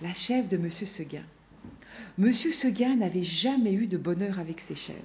[0.00, 0.70] La chèvre de M.
[0.70, 1.24] Seguin.
[2.18, 2.32] M.
[2.32, 4.98] Seguin n'avait jamais eu de bonheur avec ses chèvres.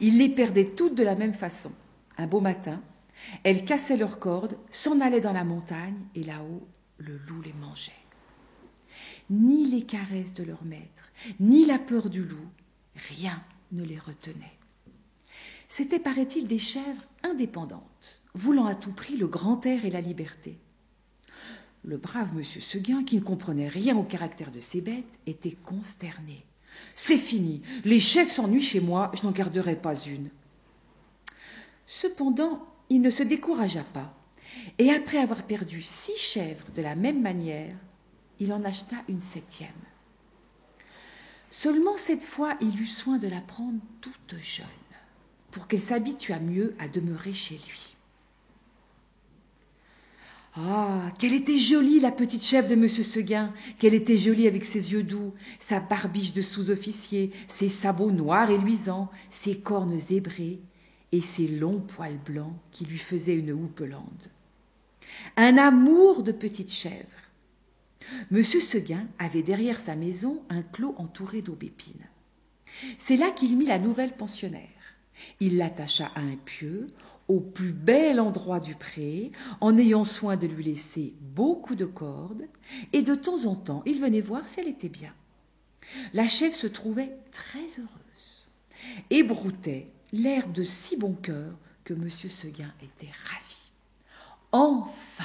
[0.00, 1.72] Il les perdait toutes de la même façon.
[2.18, 2.82] Un beau matin,
[3.44, 6.66] elles cassaient leurs cordes, s'en allaient dans la montagne, et là-haut,
[6.98, 7.92] le loup les mangeait.
[9.30, 11.06] Ni les caresses de leur maître,
[11.38, 12.48] ni la peur du loup,
[13.16, 13.40] rien
[13.72, 14.58] ne les retenait.
[15.68, 20.58] C'étaient, paraît-il, des chèvres indépendantes, voulant à tout prix le grand air et la liberté.
[21.86, 26.46] Le brave monsieur Seguin, qui ne comprenait rien au caractère de ces bêtes, était consterné.
[26.94, 30.30] C'est fini, les chèvres s'ennuient chez moi, je n'en garderai pas une.
[31.86, 34.16] Cependant, il ne se découragea pas,
[34.78, 37.76] et après avoir perdu six chèvres de la même manière,
[38.40, 39.68] il en acheta une septième.
[41.50, 44.66] Seulement cette fois, il eut soin de la prendre toute jeune,
[45.50, 47.93] pour qu'elle s'habituât mieux à demeurer chez lui.
[50.56, 52.88] Ah, qu'elle était jolie, la petite chèvre de M.
[52.88, 58.50] Seguin, qu'elle était jolie avec ses yeux doux, sa barbiche de sous-officier, ses sabots noirs
[58.50, 60.60] et luisants, ses cornes zébrées
[61.10, 64.30] et ses longs poils blancs qui lui faisaient une houppelande.
[65.36, 67.08] Un amour de petite chèvre.
[68.30, 68.44] M.
[68.44, 72.08] Seguin avait derrière sa maison un clos entouré d'aubépines.
[72.98, 74.68] C'est là qu'il mit la nouvelle pensionnaire.
[75.40, 76.88] Il l'attacha à un pieu,
[77.28, 82.46] au plus bel endroit du pré, en ayant soin de lui laisser beaucoup de cordes,
[82.92, 85.12] et de temps en temps il venait voir si elle était bien.
[86.12, 88.48] La chèvre se trouvait très heureuse,
[89.10, 92.08] et broutait l'herbe de si bon cœur que M.
[92.08, 93.70] Seguin était ravi.
[94.52, 95.24] Enfin,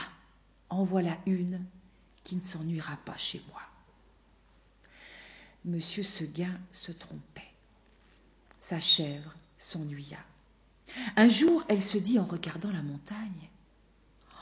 [0.69, 1.63] en voilà une
[2.23, 3.61] qui ne s'ennuiera pas chez moi.
[5.65, 5.79] M.
[5.81, 7.41] Seguin se trompait.
[8.59, 10.17] Sa chèvre s'ennuya.
[11.15, 13.49] Un jour, elle se dit en regardant la montagne.
[14.31, 14.35] Oh,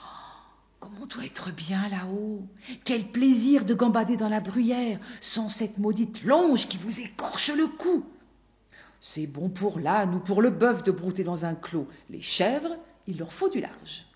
[0.79, 2.47] Comme on doit être bien là-haut.
[2.83, 7.67] Quel plaisir de gambader dans la bruyère sans cette maudite longe qui vous écorche le
[7.67, 8.05] cou.
[8.99, 11.87] C'est bon pour l'âne ou pour le bœuf de brouter dans un clos.
[12.09, 12.77] Les chèvres,
[13.07, 14.07] il leur faut du large.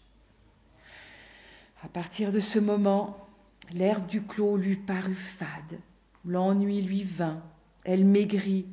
[1.83, 3.27] À partir de ce moment,
[3.71, 5.79] l'herbe du clos lui parut fade,
[6.25, 7.41] l'ennui lui vint,
[7.85, 8.67] elle maigrit,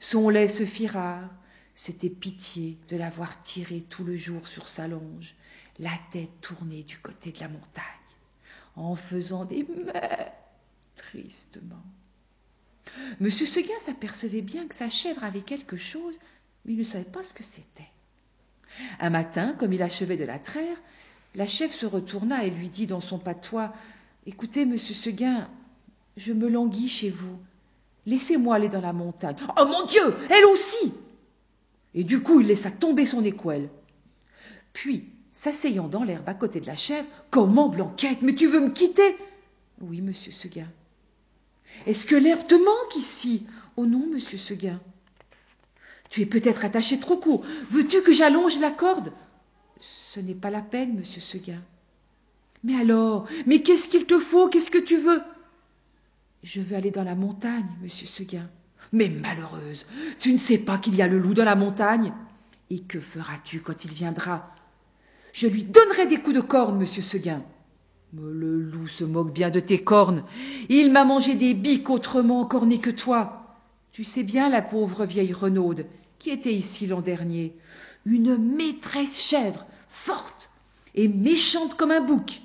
[0.00, 1.28] son lait se fit rare,
[1.76, 3.36] c'était pitié de la voir
[3.90, 5.36] tout le jour sur sa longe,
[5.78, 7.84] la tête tournée du côté de la montagne,
[8.76, 10.32] en faisant des mets
[10.96, 11.84] tristement.
[13.20, 16.18] Monsieur Seguin s'apercevait bien que sa chèvre avait quelque chose,
[16.64, 17.90] mais il ne savait pas ce que c'était.
[18.98, 20.78] Un matin, comme il achevait de la traire,
[21.34, 23.74] la chèvre se retourna et lui dit dans son patois
[24.24, 25.50] Écoutez, monsieur Seguin,
[26.16, 27.38] je me languis chez vous.
[28.06, 29.36] Laissez-moi aller dans la montagne.
[29.60, 30.94] Oh mon Dieu, elle aussi
[31.96, 33.68] et du coup il laissa tomber son écuelle.
[34.72, 38.70] Puis, s'asseyant dans l'herbe à côté de la chèvre, Comment, Blanquette, mais tu veux me
[38.70, 39.16] quitter?
[39.80, 40.68] Oui, monsieur Seguin.
[41.86, 43.46] Est-ce que l'herbe te manque ici?
[43.76, 44.80] Oh non, monsieur Seguin.
[46.08, 47.44] Tu es peut-être attaché trop court.
[47.70, 49.12] Veux-tu que j'allonge la corde?
[49.80, 51.62] Ce n'est pas la peine, monsieur Seguin.
[52.62, 54.48] Mais alors, mais qu'est-ce qu'il te faut?
[54.48, 55.22] Qu'est-ce que tu veux?
[56.42, 58.48] Je veux aller dans la montagne, monsieur Seguin.
[58.92, 59.86] Mais malheureuse,
[60.18, 62.12] tu ne sais pas qu'il y a le loup dans la montagne
[62.70, 64.54] Et que feras-tu quand il viendra?
[65.32, 67.44] Je lui donnerai des coups de corne, monsieur Seguin.
[68.12, 70.24] Mais le loup se moque bien de tes cornes.
[70.68, 73.56] Il m'a mangé des biques autrement cornées que toi.
[73.92, 75.86] Tu sais bien la pauvre vieille Renaude
[76.18, 77.56] qui était ici l'an dernier.
[78.04, 80.50] Une maîtresse chèvre, forte
[80.94, 82.42] et méchante comme un bouc.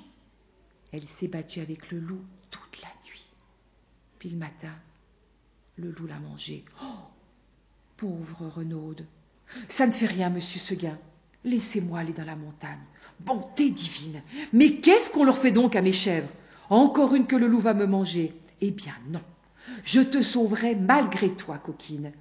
[0.92, 3.30] Elle s'est battue avec le loup toute la nuit.
[4.18, 4.72] Puis le matin,
[5.76, 6.64] le loup l'a mangé.
[6.82, 6.86] Oh
[7.96, 9.06] Pauvre Renaude
[9.68, 10.98] Ça ne fait rien, monsieur Seguin.
[11.44, 12.82] Laissez-moi aller dans la montagne.
[13.20, 14.22] Bonté divine
[14.52, 16.28] Mais qu'est-ce qu'on leur fait donc à mes chèvres?
[16.70, 18.34] Encore une que le loup va me manger?
[18.60, 19.22] Eh bien non.
[19.84, 22.12] Je te sauverai malgré toi, coquine.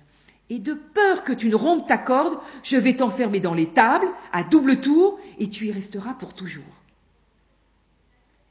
[0.49, 4.07] Et de peur que tu ne rompes ta corde, je vais t'enfermer dans les tables,
[4.33, 6.63] à double tour, et tu y resteras pour toujours.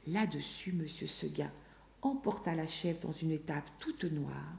[0.07, 1.51] Là-dessus, monsieur Seguin
[2.03, 4.55] emporta la chèvre dans une étape toute noire,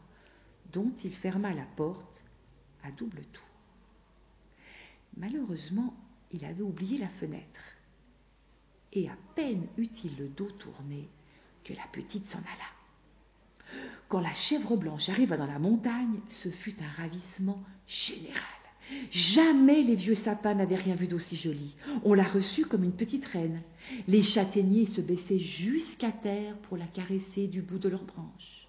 [0.72, 2.24] dont il ferma la porte
[2.84, 3.44] à double tour.
[5.18, 5.96] Malheureusement,
[6.32, 7.62] il avait oublié la fenêtre,
[8.94, 11.10] et à peine eut-il le dos tourné
[11.64, 13.80] que la petite s'en alla.
[14.08, 18.42] Quand la chèvre blanche arriva dans la montagne, ce fut un ravissement général.
[19.10, 21.78] Jamais les vieux sapins n'avaient rien vu d'aussi joli.
[22.04, 23.62] On la reçut comme une petite reine.
[24.08, 28.61] Les châtaigniers se baissaient jusqu'à terre pour la caresser du bout de leurs branches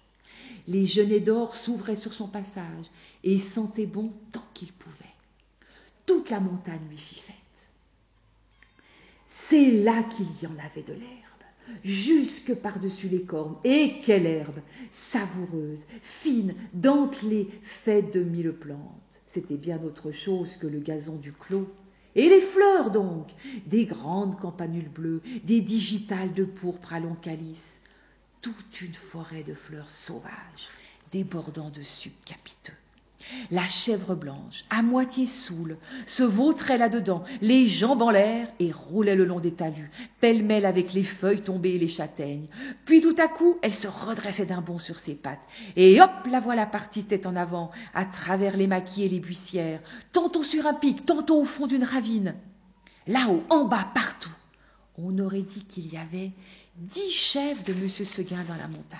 [0.67, 2.85] les genêts d'or s'ouvraient sur son passage
[3.23, 4.97] et sentait bon tant qu'il pouvait.
[6.05, 7.33] Toute la montagne lui fit fête.
[9.27, 11.23] C'est là qu'il y en avait de l'herbe.
[11.83, 13.55] jusque par-dessus les cornes.
[13.63, 14.59] Et quelle herbe
[14.91, 19.21] savoureuse, fine, dentelée, faite de mille plantes.
[19.25, 21.67] C'était bien autre chose que le gazon du clos.
[22.15, 23.29] Et les fleurs donc,
[23.65, 27.81] des grandes campanules bleues, des digitales de pourpre à long calice,
[28.43, 30.69] toute une forêt de fleurs sauvages,
[31.13, 32.73] débordant de sucs capiteux.
[33.51, 39.15] La chèvre blanche, à moitié saoule, se vautrait là-dedans, les jambes en l'air, et roulait
[39.15, 42.47] le long des talus, pêle-mêle avec les feuilles tombées et les châtaignes.
[42.83, 45.47] Puis tout à coup, elle se redressait d'un bond sur ses pattes,
[45.77, 49.79] et hop, la voilà partie tête en avant, à travers les maquis et les buissières,
[50.11, 52.35] tantôt sur un pic, tantôt au fond d'une ravine.
[53.07, 54.35] Là-haut, en bas, partout,
[54.97, 56.33] on aurait dit qu'il y avait
[56.75, 57.87] dix chèvres de M.
[57.87, 58.99] Seguin dans la montagne.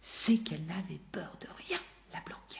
[0.00, 1.78] C'est qu'elle n'avait peur de rien,
[2.12, 2.58] la blanquette.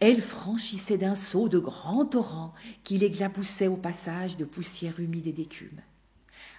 [0.00, 2.54] Elle franchissait d'un saut de grands torrents
[2.84, 5.80] qui l'éclaboussaient au passage de poussière humide et d'écume.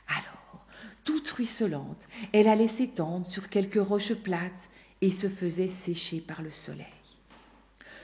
[0.07, 0.65] Alors,
[1.05, 4.69] toute ruisselante, elle allait s'étendre sur quelques roches plates
[5.01, 6.85] et se faisait sécher par le soleil.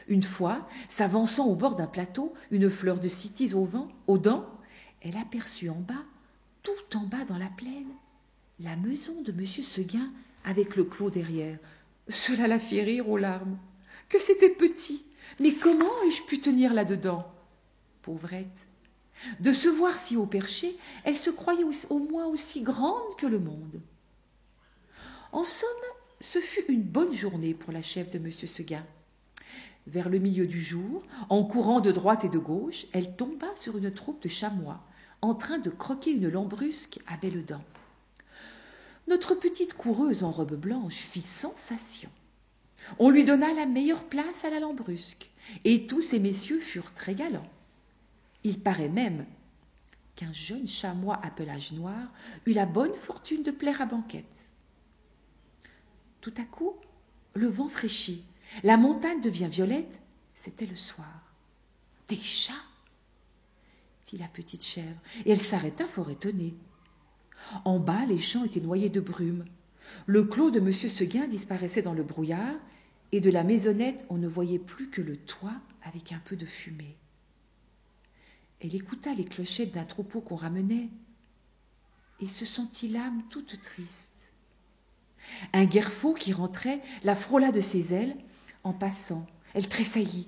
[0.07, 4.45] Une fois, s'avançant au bord d'un plateau, une fleur de cytise au vent, aux dents,
[5.01, 6.03] elle aperçut en bas,
[6.89, 7.91] tout en bas dans la plaine,
[8.59, 9.45] la maison de M.
[9.45, 10.11] Seguin
[10.43, 11.57] avec le clos derrière.
[12.07, 13.57] Cela la fit rire aux larmes
[14.09, 15.05] que c'était petit.
[15.39, 17.31] Mais comment ai-je pu tenir là-dedans?
[18.01, 18.67] Pauvrette.
[19.39, 23.39] De se voir si haut perché, elle se croyait au moins aussi grande que le
[23.39, 23.81] monde.
[25.31, 25.69] En somme,
[26.21, 28.31] ce fut une bonne journée pour la chef de M.
[28.31, 28.85] Seguin.
[29.87, 33.77] Vers le milieu du jour, en courant de droite et de gauche, elle tomba sur
[33.77, 34.83] une troupe de chamois,
[35.21, 37.63] en train de croquer une lambrusque à belles dents.
[39.07, 42.09] Notre petite coureuse en robe blanche fit sensation.
[42.99, 45.29] On lui donna la meilleure place à la lambrusque,
[45.65, 47.49] et tous ces messieurs furent très galants.
[48.43, 49.25] Il paraît même
[50.15, 52.11] qu'un jeune chamois à pelage noir
[52.45, 54.51] eut la bonne fortune de plaire à banquette.
[56.21, 56.75] Tout à coup,
[57.33, 58.23] le vent fraîchit,
[58.63, 60.01] la montagne devient violette,
[60.33, 61.33] c'était le soir.
[62.07, 62.53] Des chats
[64.17, 66.55] la petite chèvre, et elle s'arrêta fort étonnée.
[67.65, 69.45] En bas, les champs étaient noyés de brume.
[70.05, 70.71] Le clos de M.
[70.71, 72.55] Seguin disparaissait dans le brouillard,
[73.11, 76.45] et de la maisonnette on ne voyait plus que le toit avec un peu de
[76.45, 76.97] fumée.
[78.59, 80.89] Elle écouta les clochettes d'un troupeau qu'on ramenait
[82.19, 84.33] et se sentit l'âme toute triste.
[85.53, 88.17] Un guerfaux qui rentrait la frôla de ses ailes
[88.63, 89.25] en passant.
[89.53, 90.27] Elle tressaillit.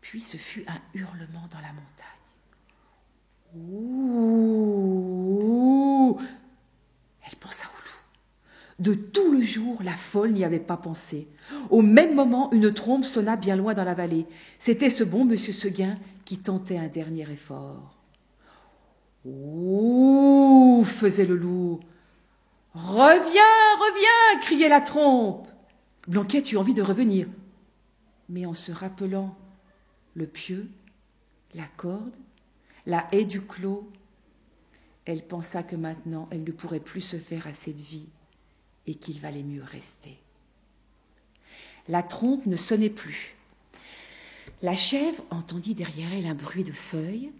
[0.00, 2.19] Puis ce fut un hurlement dans la montagne.
[3.56, 4.60] Ouh
[7.26, 8.04] Elle pensa au loup.
[8.78, 11.28] De tout le jour, la folle n'y avait pas pensé.
[11.70, 14.26] Au même moment, une trompe sonna bien loin dans la vallée.
[14.58, 17.96] C'était ce bon monsieur Seguin qui tentait un dernier effort.
[19.24, 21.80] Ouh faisait le loup.
[22.72, 25.48] Reviens, reviens criait la trompe.
[26.06, 27.26] Blanquette eut envie de revenir.
[28.28, 29.36] Mais en se rappelant
[30.14, 30.68] le pieu,
[31.54, 32.16] la corde,
[32.90, 33.88] la haie du clos,
[35.04, 38.08] elle pensa que maintenant elle ne pourrait plus se faire à cette vie
[38.88, 40.18] et qu'il valait mieux rester.
[41.86, 43.36] La trompe ne sonnait plus.
[44.60, 47.32] La chèvre entendit derrière elle un bruit de feuilles.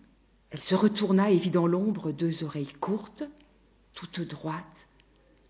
[0.53, 3.25] Elle se retourna et vit dans l'ombre deux oreilles courtes,
[3.93, 4.89] toutes droites,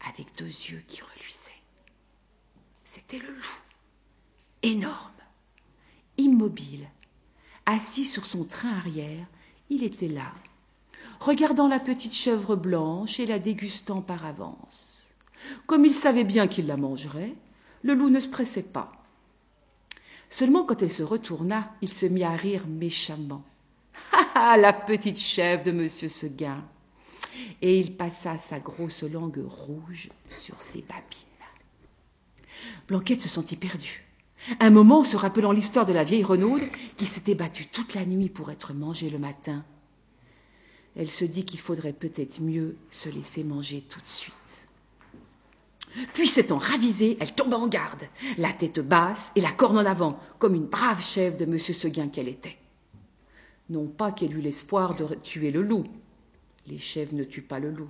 [0.09, 1.53] avec deux yeux qui reluisaient.
[2.85, 3.63] C'était le loup,
[4.63, 5.13] énorme,
[6.17, 6.89] immobile,
[7.67, 9.27] assis sur son train arrière,
[9.71, 10.33] il était là,
[11.21, 15.15] regardant la petite chèvre blanche et la dégustant par avance.
[15.67, 17.35] Comme il savait bien qu'il la mangerait,
[17.83, 18.93] le loup ne se pressait pas.
[20.29, 23.43] Seulement quand elle se retourna, il se mit à rire méchamment.
[24.35, 26.65] Ah, la petite chèvre de monsieur Seguin.
[27.63, 31.27] Et il passa sa grosse langue rouge sur ses babines.
[32.89, 34.10] Blanquette se sentit perdue.
[34.59, 38.29] Un moment, se rappelant l'histoire de la vieille Renaude qui s'était battue toute la nuit
[38.29, 39.65] pour être mangée le matin,
[40.97, 44.69] elle se dit qu'il faudrait peut-être mieux se laisser manger tout de suite.
[46.15, 48.05] Puis s'étant ravisée, elle tomba en garde,
[48.39, 51.59] la tête basse et la corne en avant, comme une brave chèvre de M.
[51.59, 52.59] Seguin qu'elle était.
[53.69, 55.85] Non pas qu'elle eût l'espoir de tuer le loup.
[56.67, 57.89] Les chèvres ne tuent pas le loup,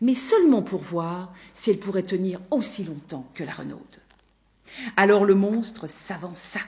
[0.00, 4.00] mais seulement pour voir si elle pourrait tenir aussi longtemps que la renaude.
[4.96, 6.60] Alors le monstre s'avança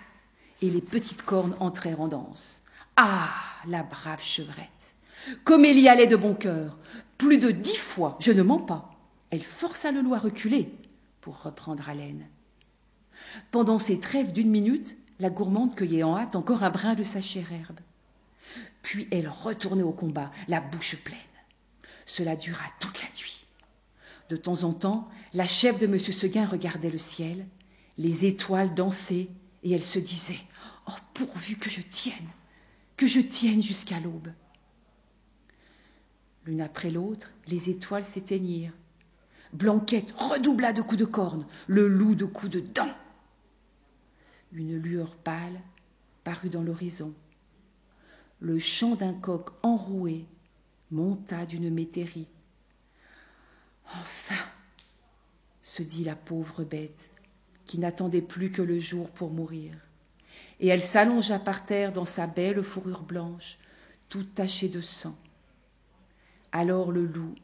[0.63, 2.63] et les petites cornes entrèrent en danse.
[2.97, 3.31] Ah,
[3.67, 4.97] la brave chevrette
[5.45, 6.79] Comme elle y allait de bon cœur
[7.17, 8.95] Plus de dix fois, je ne mens pas.
[9.31, 10.73] Elle força le loup à reculer
[11.21, 12.27] pour reprendre haleine.
[13.51, 17.21] Pendant ces trêves d'une minute, la gourmande cueillait en hâte encore un brin de sa
[17.21, 17.81] chère herbe.
[18.83, 21.19] Puis elle retournait au combat, la bouche pleine.
[22.07, 23.45] Cela dura toute la nuit.
[24.31, 25.99] De temps en temps, la chèvre de M.
[25.99, 27.47] Seguin regardait le ciel,
[27.99, 29.29] les étoiles dansaient,
[29.65, 30.39] et elle se disait
[30.89, 32.29] Oh, pourvu que je tienne,
[32.97, 34.33] que je tienne jusqu'à l'aube.
[36.47, 38.73] L'une après l'autre, les étoiles s'éteignirent.
[39.53, 42.95] Blanquette redoubla de coups de corne, le loup de coups de dents.
[44.53, 45.61] Une lueur pâle
[46.25, 47.15] parut dans l'horizon.
[48.41, 50.25] Le chant d'un coq enroué
[50.91, 52.29] monta d'une métairie.
[53.95, 54.43] Enfin,
[55.63, 57.11] se dit la pauvre bête,
[57.69, 59.75] qui n'attendait plus que le jour pour mourir.
[60.59, 63.59] Et elle s'allongea par terre dans sa belle fourrure blanche,
[64.09, 65.17] toute tachée de sang.
[66.51, 67.35] Alors le loup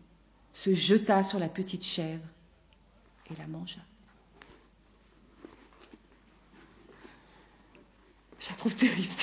[0.55, 2.25] se jeta sur la petite chèvre
[3.31, 3.83] et la mangea.
[8.41, 9.09] Je la trouve terrible.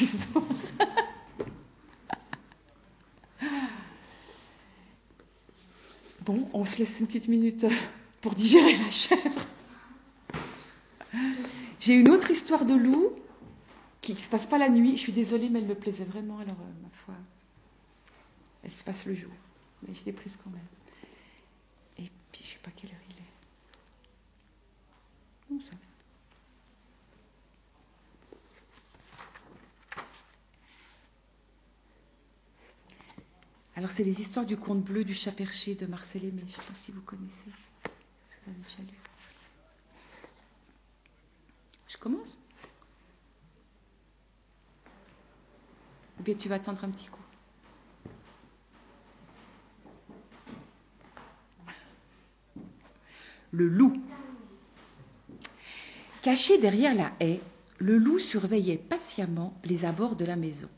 [6.24, 7.66] Bon, on se laisse une petite minute
[8.22, 9.48] pour digérer la chèvre.
[12.00, 13.12] Une autre histoire de loup
[14.02, 14.98] qui ne se passe pas la nuit.
[14.98, 16.40] Je suis désolée, mais elle me plaisait vraiment.
[16.40, 17.14] Alors, euh, ma foi,
[18.64, 19.32] elle se passe le jour.
[19.86, 20.62] Mais je l'ai prise quand même.
[21.98, 23.16] Et puis, je ne sais pas quelle heure il
[25.58, 25.62] est.
[25.66, 25.78] Ça va.
[33.76, 36.42] Alors, c'est les histoires du conte bleu du chat perché de Marcel Aimé.
[36.42, 37.50] Je ne sais pas si vous connaissez.
[37.50, 39.11] Est-ce que vous avez déjà lu
[42.02, 42.40] Je commence
[46.20, 47.22] Ou bien tu vas attendre un petit coup
[53.52, 54.02] Le loup.
[56.24, 57.40] Caché derrière la haie,
[57.78, 60.70] le loup surveillait patiemment les abords de la maison.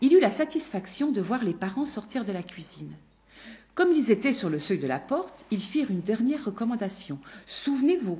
[0.00, 2.96] Il eut la satisfaction de voir les parents sortir de la cuisine.
[3.76, 7.20] Comme ils étaient sur le seuil de la porte, ils firent une dernière recommandation.
[7.46, 8.18] Souvenez-vous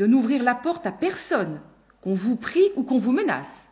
[0.00, 1.60] de n'ouvrir la porte à personne,
[2.00, 3.68] qu'on vous prie ou qu'on vous menace.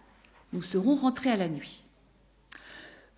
[0.53, 1.85] Nous serons rentrés à la nuit.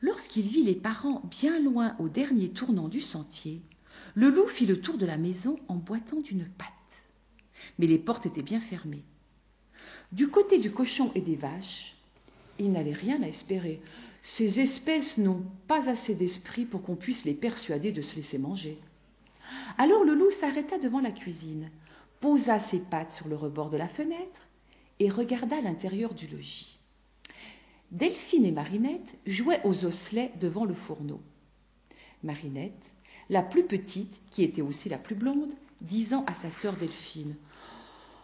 [0.00, 3.62] Lorsqu'il vit les parents bien loin au dernier tournant du sentier,
[4.14, 7.06] le loup fit le tour de la maison en boitant d'une patte.
[7.80, 9.02] Mais les portes étaient bien fermées.
[10.12, 11.96] Du côté du cochon et des vaches,
[12.60, 13.82] il n'avait rien à espérer.
[14.22, 18.78] Ces espèces n'ont pas assez d'esprit pour qu'on puisse les persuader de se laisser manger.
[19.78, 21.70] Alors le loup s'arrêta devant la cuisine,
[22.20, 24.42] posa ses pattes sur le rebord de la fenêtre
[24.98, 26.78] et regarda l'intérieur du logis.
[27.90, 31.20] Delphine et Marinette jouaient aux osselets devant le fourneau.
[32.22, 32.94] Marinette,
[33.30, 37.36] la plus petite, qui était aussi la plus blonde, disant à sa sœur Delphine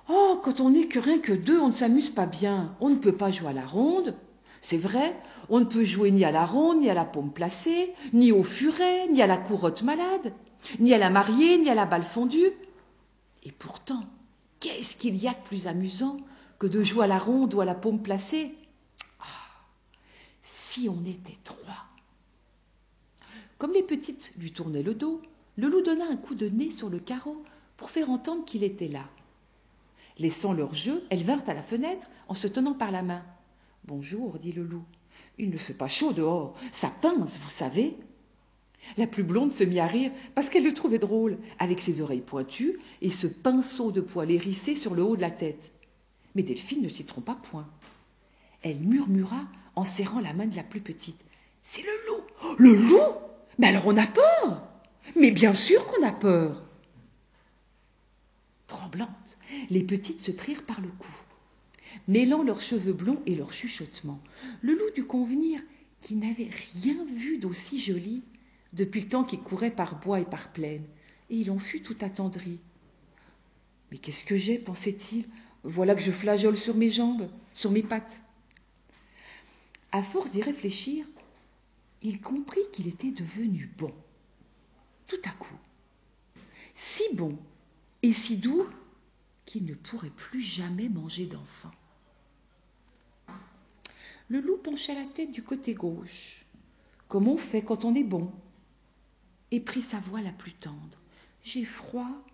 [0.09, 2.77] Oh, quand on n'est que rien que deux, on ne s'amuse pas bien.
[2.81, 4.15] On ne peut pas jouer à la ronde.
[4.61, 5.17] C'est vrai,
[5.49, 8.43] on ne peut jouer ni à la ronde, ni à la paume placée, ni au
[8.43, 10.33] furet, ni à la courotte malade,
[10.79, 12.53] ni à la mariée, ni à la balle fondue.
[13.47, 14.03] Et pourtant,
[14.59, 16.17] qu'est-ce qu'il y a de plus amusant
[16.59, 18.53] que de jouer à la ronde ou à la paume placée?
[19.21, 19.25] Ah,
[20.43, 21.87] Si on était trois.
[23.57, 25.23] Comme les petites lui tournaient le dos,
[25.57, 27.45] le loup donna un coup de nez sur le carreau
[27.77, 29.09] pour faire entendre qu'il était là.
[30.19, 33.23] Laissant leur jeu, elles vinrent à la fenêtre en se tenant par la main.
[33.85, 34.85] Bonjour, dit le loup.
[35.39, 37.97] Il ne fait pas chaud dehors, ça pince, vous savez.
[38.97, 42.21] La plus blonde se mit à rire parce qu'elle le trouvait drôle, avec ses oreilles
[42.21, 45.73] pointues et ce pinceau de poil hérissé sur le haut de la tête.
[46.35, 47.69] Mais Delphine ne s'y trompa point.
[48.63, 51.25] Elle murmura en serrant la main de la plus petite.
[51.63, 52.57] C'est le loup.
[52.59, 53.15] Le loup?
[53.59, 54.63] Mais alors on a peur
[55.17, 56.63] Mais bien sûr qu'on a peur.
[58.67, 59.39] Tremblantes,
[59.71, 61.13] les petites se prirent par le cou,
[62.09, 64.21] mêlant leurs cheveux blonds et leurs chuchotements.
[64.61, 65.61] Le loup dut convenir
[66.01, 66.51] qu'il n'avait
[66.83, 68.25] rien vu d'aussi joli
[68.77, 70.85] depuis le temps qu'il courait par bois et par plaine,
[71.31, 72.61] et il en fut tout attendri.
[73.91, 75.27] Mais qu'est-ce que j'ai pensait-il?
[75.65, 78.23] Voilà que je flageole sur mes jambes, sur mes pattes.
[79.93, 81.07] À force d'y réfléchir,
[82.03, 83.93] il comprit qu'il était devenu bon.
[85.07, 85.57] Tout à coup.
[86.75, 87.39] Si bon
[88.03, 88.67] et si doux
[89.47, 91.71] qu'il ne pourrait plus jamais manger d'enfant.
[94.29, 96.45] Le loup pencha la tête du côté gauche,
[97.09, 98.31] comme on fait quand on est bon,
[99.51, 100.99] et prit sa voix la plus tendre.
[101.43, 102.25] J'ai froid,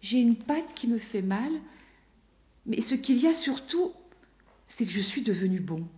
[0.00, 1.52] j'ai une patte qui me fait mal,
[2.66, 3.92] mais ce qu'il y a surtout,
[4.66, 5.88] c'est que je suis devenu bon.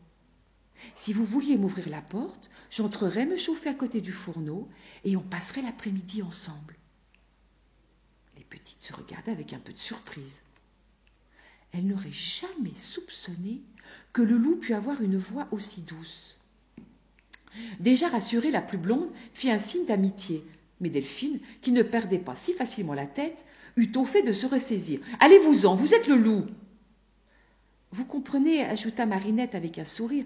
[0.94, 4.68] Si vous vouliez m'ouvrir la porte, j'entrerais me chauffer à côté du fourneau
[5.04, 6.76] et on passerait l'après-midi ensemble.
[8.36, 10.42] Les petites se regardaient avec un peu de surprise.
[11.72, 13.62] Elles n'auraient jamais soupçonné
[14.12, 16.38] que le loup pût avoir une voix aussi douce.
[17.80, 20.44] Déjà rassurée, la plus blonde fit un signe d'amitié,
[20.80, 23.44] mais Delphine, qui ne perdait pas si facilement la tête,
[23.76, 25.00] eut au fait de se ressaisir.
[25.20, 26.46] Allez-vous-en, vous êtes le loup.
[27.90, 30.24] Vous comprenez, ajouta Marinette avec un sourire,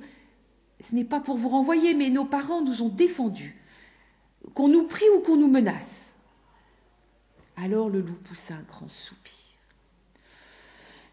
[0.81, 3.57] ce n'est pas pour vous renvoyer, mais nos parents nous ont défendus,
[4.55, 6.15] qu'on nous prie ou qu'on nous menace.
[7.57, 9.35] Alors le loup poussa un grand soupir.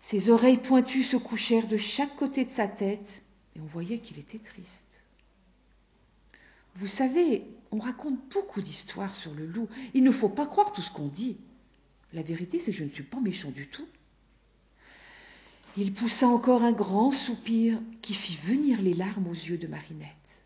[0.02, 3.24] Ses oreilles pointues se couchèrent de chaque côté de sa tête,
[3.56, 5.03] et on voyait qu'il était triste.
[6.76, 9.68] Vous savez, on raconte beaucoup d'histoires sur le loup.
[9.94, 11.38] Il ne faut pas croire tout ce qu'on dit.
[12.14, 13.88] La vérité, c'est que je ne suis pas méchant du tout.
[15.76, 20.44] Il poussa encore un grand soupir qui fit venir les larmes aux yeux de Marinette.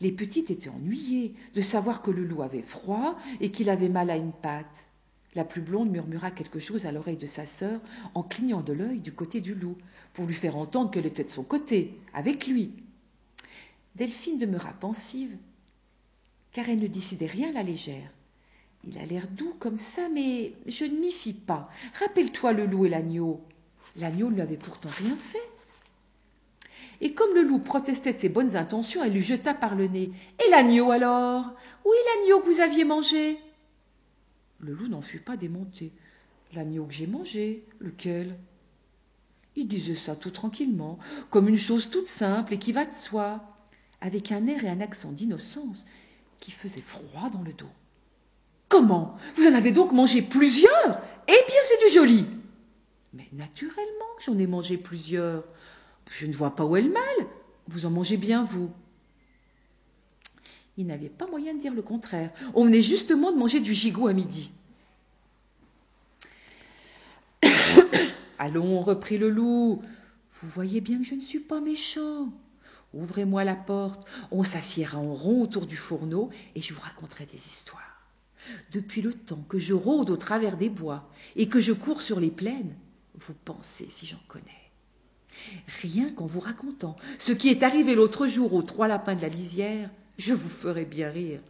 [0.00, 4.10] Les petites étaient ennuyées de savoir que le loup avait froid et qu'il avait mal
[4.10, 4.88] à une patte.
[5.34, 7.80] La plus blonde murmura quelque chose à l'oreille de sa sœur
[8.14, 9.76] en clignant de l'œil du côté du loup,
[10.14, 12.72] pour lui faire entendre qu'elle était de son côté, avec lui.
[13.96, 15.38] Delphine demeura pensive,
[16.52, 18.10] car elle ne décidait rien à la légère.
[18.86, 21.70] Il a l'air doux comme ça, mais je ne m'y fie pas.
[21.98, 23.40] Rappelle-toi le loup et l'agneau.
[23.96, 25.48] L'agneau ne lui avait pourtant rien fait.
[27.00, 30.10] Et comme le loup protestait de ses bonnes intentions, elle lui jeta par le nez.
[30.46, 31.54] Et l'agneau alors?
[31.86, 33.38] Où est l'agneau que vous aviez mangé?
[34.60, 35.90] Le loup n'en fut pas démonté.
[36.52, 38.36] L'agneau que j'ai mangé, lequel?
[39.56, 40.98] Il disait ça tout tranquillement,
[41.30, 43.55] comme une chose toute simple et qui va de soi,
[44.06, 45.84] avec un air et un accent d'innocence
[46.40, 47.70] qui faisait froid dans le dos.
[48.68, 49.16] Comment?
[49.34, 51.00] Vous en avez donc mangé plusieurs?
[51.28, 52.26] Eh bien, c'est du joli
[53.16, 53.80] mais naturellement
[54.24, 55.44] j'en ai mangé plusieurs.
[56.10, 57.02] Je ne vois pas où est le mal.
[57.68, 58.70] Vous en mangez bien, vous.
[60.76, 62.30] Il n'avait pas moyen de dire le contraire.
[62.54, 64.52] On venait justement de manger du gigot à midi.
[68.38, 69.82] Allons, reprit le loup.
[70.28, 72.28] Vous voyez bien que je ne suis pas méchant.
[72.96, 77.36] Ouvrez-moi la porte, on s'assiera en rond autour du fourneau et je vous raconterai des
[77.36, 77.82] histoires.
[78.72, 82.20] Depuis le temps que je rôde au travers des bois et que je cours sur
[82.20, 82.74] les plaines,
[83.14, 84.42] vous pensez si j'en connais
[85.82, 89.28] Rien qu'en vous racontant ce qui est arrivé l'autre jour aux trois lapins de la
[89.28, 91.40] lisière, je vous ferai bien rire.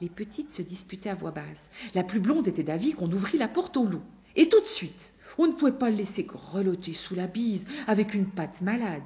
[0.00, 1.70] Les petites se disputaient à voix basse.
[1.94, 4.02] La plus blonde était d'avis qu'on ouvrit la porte au loup.
[4.36, 8.14] Et tout de suite, on ne pouvait pas le laisser grelotter sous la bise avec
[8.14, 9.02] une patte malade.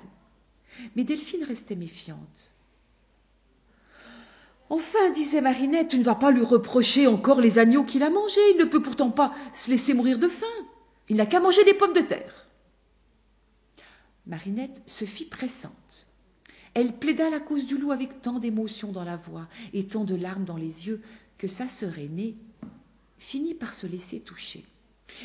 [0.97, 2.55] Mais Delphine restait méfiante.
[4.71, 8.41] Enfin, disait Marinette, tu ne vas pas lui reprocher encore les agneaux qu'il a mangés.
[8.53, 10.47] Il ne peut pourtant pas se laisser mourir de faim.
[11.09, 12.47] Il n'a qu'à manger des pommes de terre.
[14.27, 16.07] Marinette se fit pressante.
[16.75, 20.15] Elle plaida la cause du loup avec tant d'émotion dans la voix et tant de
[20.15, 21.03] larmes dans les yeux
[21.37, 22.37] que sa sœur aînée
[23.19, 24.65] finit par se laisser toucher.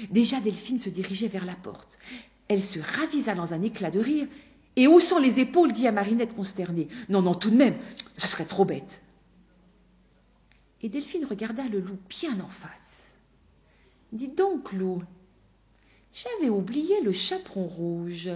[0.10, 2.00] Déjà Delphine se dirigeait vers la porte.
[2.50, 4.28] Elle se ravisa dans un éclat de rire
[4.78, 7.76] et haussant les épaules dit à Marinette consternée Non, non, tout de même,
[8.16, 9.04] ce serait trop bête.
[10.82, 13.18] Et Delphine regarda le loup bien en face.
[14.14, 15.04] Dites donc, loup,
[16.14, 18.30] j'avais oublié le chaperon rouge.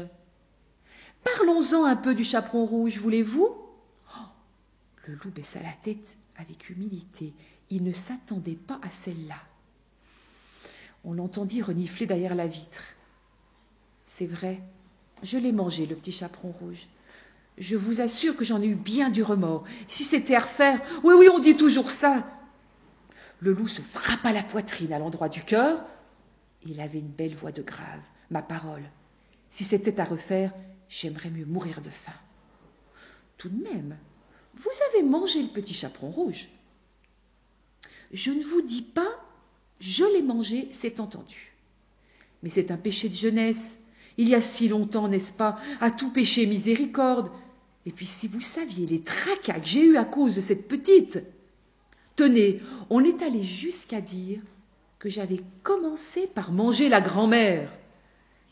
[1.24, 3.48] Parlons-en un peu du chaperon rouge, voulez-vous?
[3.48, 4.28] Oh,
[5.06, 7.34] Le loup baissa la tête avec humilité.
[7.70, 9.38] Il ne s'attendait pas à celle-là.
[11.04, 12.96] On l'entendit renifler derrière la vitre.
[14.06, 14.60] C'est vrai,
[15.24, 16.88] je l'ai mangé, le petit chaperon rouge.
[17.58, 19.66] Je vous assure que j'en ai eu bien du remords.
[19.88, 22.26] Si c'était à refaire, oui, oui, on dit toujours ça.
[23.40, 25.84] Le loup se frappa la poitrine à l'endroit du cœur,
[26.66, 28.02] il avait une belle voix de grave.
[28.30, 28.84] Ma parole.
[29.50, 30.54] Si c'était à refaire,
[30.88, 32.14] j'aimerais mieux mourir de faim.
[33.38, 33.98] Tout de même,
[34.54, 36.50] vous avez mangé le petit chaperon rouge.
[38.14, 39.10] Je ne vous dis pas,
[39.80, 41.54] je l'ai mangé, c'est entendu.
[42.44, 43.80] Mais c'est un péché de jeunesse.
[44.18, 47.32] Il y a si longtemps, n'est-ce pas, à tout péché miséricorde.
[47.86, 51.20] Et puis si vous saviez les tracas que j'ai eus à cause de cette petite.
[52.16, 54.40] Tenez, on est allé jusqu'à dire
[55.00, 57.72] que j'avais commencé par manger la grand-mère.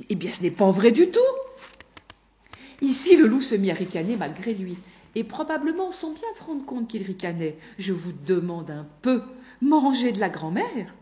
[0.10, 1.20] Eh bien, ce n'est pas vrai du tout.
[2.82, 4.78] Ici, le loup se mit à ricaner malgré lui,
[5.16, 7.58] et probablement sans bien se rendre compte qu'il ricanait.
[7.78, 9.22] Je vous demande un peu,
[9.62, 10.96] manger de la grand-mère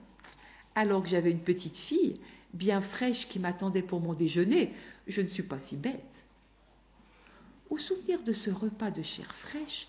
[0.76, 2.16] Alors que j'avais une petite fille,
[2.54, 4.74] bien fraîche, qui m'attendait pour mon déjeuner,
[5.08, 6.26] je ne suis pas si bête.
[7.70, 9.88] Au souvenir de ce repas de chair fraîche,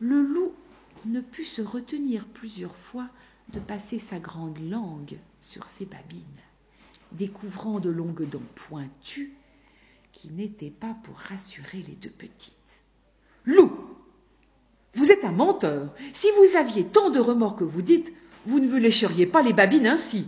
[0.00, 0.52] le loup
[1.06, 3.08] ne put se retenir plusieurs fois
[3.52, 6.22] de passer sa grande langue sur ses babines,
[7.12, 9.32] découvrant de longues dents pointues
[10.12, 12.82] qui n'étaient pas pour rassurer les deux petites.
[13.44, 13.70] Loup
[14.94, 15.94] Vous êtes un menteur.
[16.12, 18.12] Si vous aviez tant de remords que vous dites,
[18.44, 20.26] vous ne vous lécheriez pas les babines ainsi.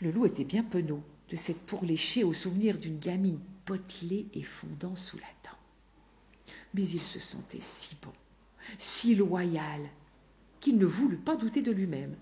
[0.00, 4.96] Le loup était bien penaud de s'être pourléché au souvenir d'une gamine potelée et fondant
[4.96, 5.56] sous la dent.
[6.74, 8.12] Mais il se sentait si bon,
[8.78, 9.80] si loyal,
[10.60, 12.14] qu'il ne voulut pas douter de lui-même.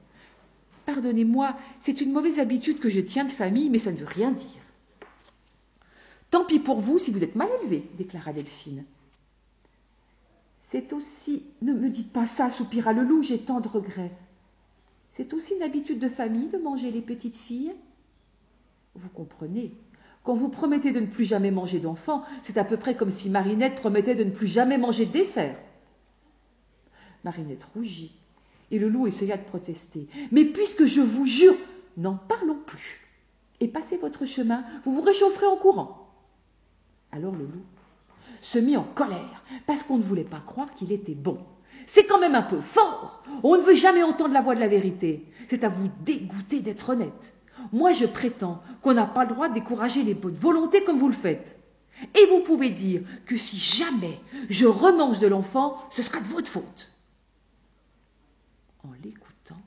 [0.86, 4.32] Pardonnez-moi, c'est une mauvaise habitude que je tiens de famille, mais ça ne veut rien
[4.32, 4.48] dire.
[6.30, 8.84] Tant pis pour vous si vous êtes mal élevé, déclara Delphine.
[10.58, 11.44] C'est aussi.
[11.60, 14.12] Ne me dites pas ça, soupira le loup, j'ai tant de regrets.
[15.12, 17.74] C'est aussi une habitude de famille de manger les petites filles.
[18.94, 19.74] Vous comprenez,
[20.24, 23.28] quand vous promettez de ne plus jamais manger d'enfants, c'est à peu près comme si
[23.28, 25.54] Marinette promettait de ne plus jamais manger de dessert.
[27.24, 28.12] Marinette rougit,
[28.70, 30.08] et le loup essaya de protester.
[30.30, 31.56] Mais puisque je vous jure,
[31.98, 33.06] n'en parlons plus.
[33.60, 36.10] Et passez votre chemin, vous vous réchaufferez en courant.
[37.12, 37.66] Alors le loup
[38.40, 41.38] se mit en colère, parce qu'on ne voulait pas croire qu'il était bon.
[41.86, 43.22] C'est quand même un peu fort.
[43.42, 45.26] On ne veut jamais entendre la voix de la vérité.
[45.48, 47.34] C'est à vous dégoûter d'être honnête.
[47.72, 51.08] Moi, je prétends qu'on n'a pas le droit de décourager les bonnes volontés comme vous
[51.08, 51.58] le faites.
[52.14, 56.48] Et vous pouvez dire que si jamais je remange de l'enfant, ce sera de votre
[56.48, 56.90] faute.
[58.82, 59.62] En l'écoutant,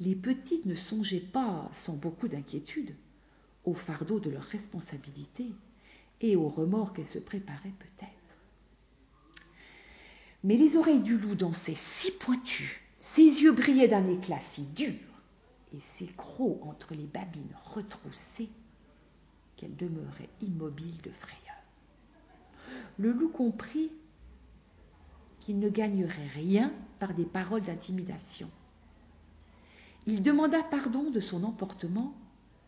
[0.00, 2.94] les petites ne songeaient pas, sans beaucoup d'inquiétude,
[3.64, 5.46] au fardeau de leur responsabilité
[6.20, 8.17] et au remords qu'elles se préparaient peut-être.
[10.44, 14.94] Mais les oreilles du loup dansaient si pointues, ses yeux brillaient d'un éclat si dur,
[15.74, 18.50] et ses crocs entre les babines retroussées,
[19.56, 21.38] qu'elle demeurait immobile de frayeur.
[22.98, 23.90] Le loup comprit
[25.40, 28.50] qu'il ne gagnerait rien par des paroles d'intimidation.
[30.06, 32.14] Il demanda pardon de son emportement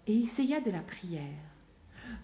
[0.07, 1.23] et essaya de la prière.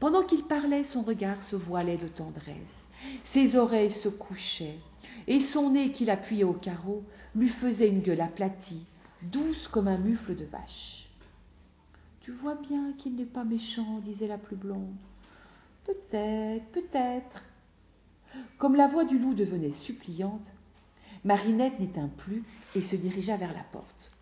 [0.01, 2.89] Pendant qu'il parlait, son regard se voilait de tendresse,
[3.25, 4.79] ses oreilles se couchaient,
[5.27, 8.87] et son nez qu'il appuyait au carreau lui faisait une gueule aplatie,
[9.23, 11.09] douce comme un mufle de vache.
[12.21, 14.97] Tu vois bien qu'il n'est pas méchant, disait la plus blonde.
[15.85, 17.43] Peut-être, peut-être.
[18.59, 20.53] Comme la voix du loup devenait suppliante,
[21.25, 22.43] Marinette n'éteint plus
[22.75, 24.13] et se dirigea vers la porte.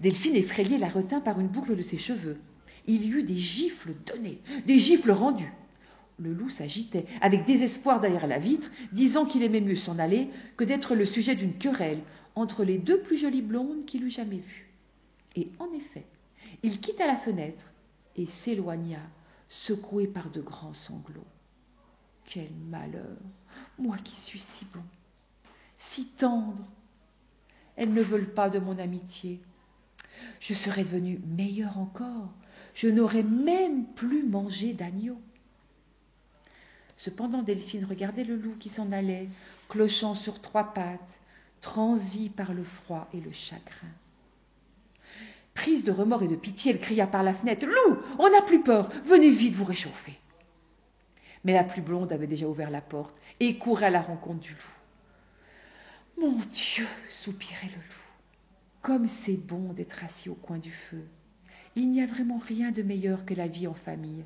[0.00, 2.38] Delphine effrayée la retint par une boucle de ses cheveux.
[2.86, 5.52] Il y eut des gifles données, des gifles rendues.
[6.18, 10.64] Le loup s'agitait, avec désespoir derrière la vitre, disant qu'il aimait mieux s'en aller que
[10.64, 12.00] d'être le sujet d'une querelle
[12.34, 14.70] entre les deux plus jolies blondes qu'il eût jamais vues.
[15.34, 16.06] Et en effet,
[16.62, 17.70] il quitta la fenêtre
[18.16, 19.00] et s'éloigna,
[19.48, 21.26] secoué par de grands sanglots.
[22.24, 23.18] Quel malheur,
[23.78, 24.82] moi qui suis si bon,
[25.76, 26.64] si tendre.
[27.76, 29.40] Elles ne veulent pas de mon amitié.
[30.40, 32.32] Je serais devenu meilleur encore.
[32.76, 35.18] Je n'aurais même plus mangé d'agneau.
[36.98, 39.28] Cependant, Delphine regardait le loup qui s'en allait,
[39.70, 41.22] clochant sur trois pattes,
[41.62, 43.88] transi par le froid et le chagrin.
[45.54, 48.62] Prise de remords et de pitié, elle cria par la fenêtre Loup, on n'a plus
[48.62, 50.20] peur, venez vite vous réchauffer.
[51.44, 54.52] Mais la plus blonde avait déjà ouvert la porte et courait à la rencontre du
[54.52, 56.20] loup.
[56.20, 58.10] Mon Dieu, soupirait le loup,
[58.82, 61.06] comme c'est bon d'être assis au coin du feu.
[61.76, 64.24] Il n'y a vraiment rien de meilleur que la vie en famille.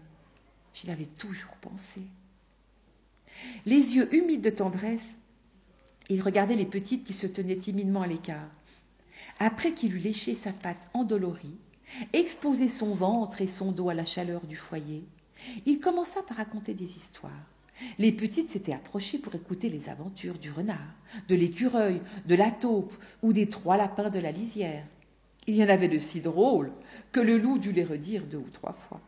[0.73, 2.01] Je l'avais toujours pensé.
[3.67, 5.19] Les yeux humides de tendresse,
[6.09, 8.51] il regardait les petites qui se tenaient timidement à l'écart.
[9.41, 11.59] Après qu'il eut léché sa patte endolorie,
[12.13, 15.05] exposé son ventre et son dos à la chaleur du foyer,
[15.67, 17.33] il commença par raconter des histoires.
[17.99, 20.95] Les petites s'étaient approchées pour écouter les aventures du renard,
[21.29, 24.85] de l'écureuil, de la taupe ou des trois lapins de la lisière.
[25.46, 26.72] Il y en avait de si drôles
[27.12, 29.00] que le loup dut les redire deux ou trois fois.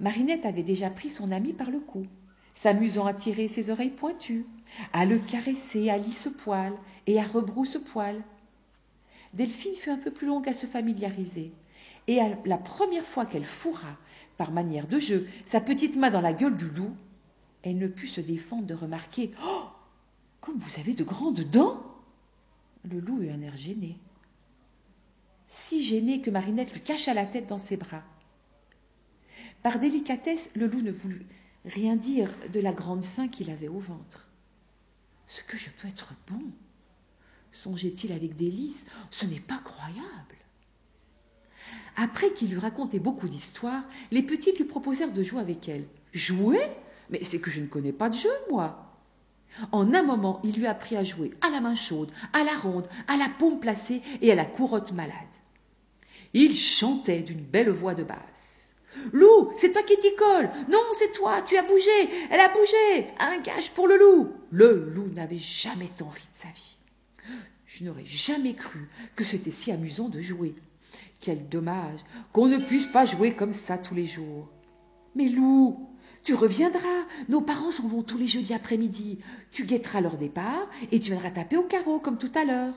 [0.00, 2.06] Marinette avait déjà pris son ami par le cou
[2.54, 4.46] s'amusant à tirer ses oreilles pointues,
[4.92, 6.72] à le caresser à lisse-poil
[7.06, 8.22] et à rebrousse-poil.
[9.34, 11.52] Delphine fut un peu plus longue à se familiariser,
[12.06, 13.96] et à la première fois qu'elle fourra,
[14.36, 16.94] par manière de jeu, sa petite main dans la gueule du loup,
[17.62, 19.64] elle ne put se défendre de remarquer Oh
[20.40, 21.82] Comme vous avez de grandes dents
[22.84, 23.98] Le loup eut un air gêné.
[25.46, 28.02] Si gêné que Marinette lui cacha la tête dans ses bras.
[29.62, 31.26] Par délicatesse, le loup ne voulut
[31.64, 34.28] rien dire de la grande faim qu'il avait au ventre.
[35.26, 36.42] Ce que je peux être bon,
[37.50, 40.02] songeait-il avec délice, ce n'est pas croyable.
[41.96, 45.86] Après qu'il eut raconté beaucoup d'histoires, les petites lui proposèrent de jouer avec elle.
[46.12, 46.60] Jouer?
[47.10, 48.83] Mais c'est que je ne connais pas de jeu, moi.
[49.72, 52.88] En un moment, il lui apprit à jouer à la main chaude, à la ronde,
[53.08, 55.14] à la paume placée et à la courotte malade.
[56.32, 58.74] Il chantait d'une belle voix de basse.
[59.12, 60.50] Loup, c'est toi qui t'y colle.
[60.68, 61.90] Non, c'est toi, tu as bougé.
[62.30, 63.06] Elle a bougé.
[63.18, 64.32] Un gage pour le loup.
[64.50, 66.78] Le loup n'avait jamais tant ri de sa vie.
[67.66, 70.54] Je n'aurais jamais cru que c'était si amusant de jouer.
[71.20, 72.00] Quel dommage
[72.32, 74.48] qu'on ne puisse pas jouer comme ça tous les jours.
[75.14, 75.88] Mais loup,
[76.24, 77.04] Tu reviendras.
[77.28, 79.18] Nos parents s'en vont tous les jeudis après-midi.
[79.50, 82.74] Tu guetteras leur départ et tu viendras taper au carreau comme tout à l'heure.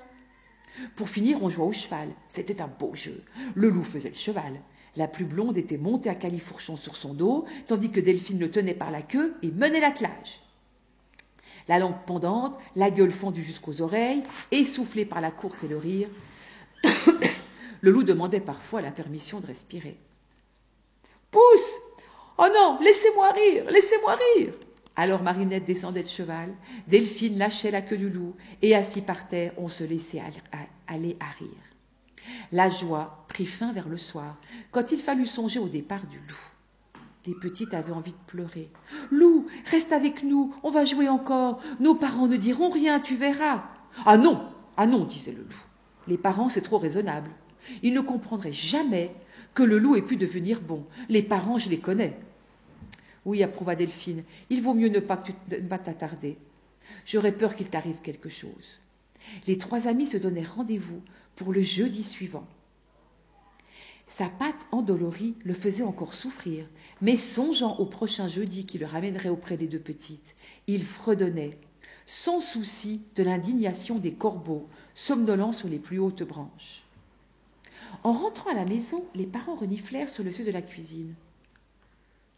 [0.98, 2.10] Pour finir, on jouait au cheval.
[2.28, 3.24] C'était un beau jeu.
[3.56, 4.60] Le loup faisait le cheval.
[4.98, 8.74] La plus blonde était montée à califourchon sur son dos, tandis que Delphine le tenait
[8.74, 10.42] par la queue et menait l'attelage.
[11.70, 16.10] La lampe pendante, la gueule fendue jusqu'aux oreilles, essoufflée par la course et le rire,
[17.82, 19.98] le loup demandait parfois la permission de respirer.
[21.30, 21.80] Pousse
[22.38, 24.54] Oh non, laissez-moi rire, laissez-moi rire
[24.96, 26.54] Alors Marinette descendait de cheval,
[26.88, 30.22] Delphine lâchait la queue du loup, et assis par terre, on se laissait
[30.88, 31.50] aller à rire.
[32.52, 34.38] La joie prit fin vers le soir,
[34.72, 36.52] quand il fallut songer au départ du loup.
[37.26, 38.70] Les petites avaient envie de pleurer.
[39.12, 41.60] Loup, reste avec nous, on va jouer encore.
[41.80, 43.64] Nos parents ne diront rien, tu verras.
[44.06, 44.46] Ah non,
[44.78, 45.66] ah non, disait le loup.
[46.08, 47.32] Les parents, c'est trop raisonnable.
[47.84, 49.14] Ils ne comprendraient jamais
[49.56, 50.86] que le loup ait pu devenir bon.
[51.10, 52.18] Les parents, je les connais.
[53.28, 56.38] Oui, approuva Delphine, il vaut mieux ne pas t'attarder.
[57.06, 58.80] J'aurais peur qu'il t'arrive quelque chose.
[59.48, 61.02] Les trois amis se donnèrent rendez-vous
[61.36, 62.48] pour le jeudi suivant.
[64.08, 66.70] Sa patte endolorie le faisait encore souffrir,
[67.02, 70.38] mais songeant au prochain jeudi qui le ramènerait auprès des deux petites,
[70.68, 71.60] il fredonnait,
[72.06, 76.86] sans souci de l'indignation des corbeaux somnolents sur les plus hautes branches.
[78.06, 81.14] En rentrant à la maison, les parents reniflèrent sur le seuil de la cuisine.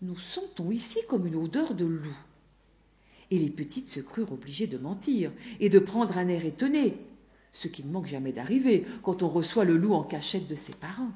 [0.01, 2.17] Nous sentons ici comme une odeur de loup.
[3.31, 6.97] Et les petites se crurent obligées de mentir et de prendre un air étonné,
[7.51, 10.73] ce qui ne manque jamais d'arriver quand on reçoit le loup en cachette de ses
[10.73, 11.11] parents.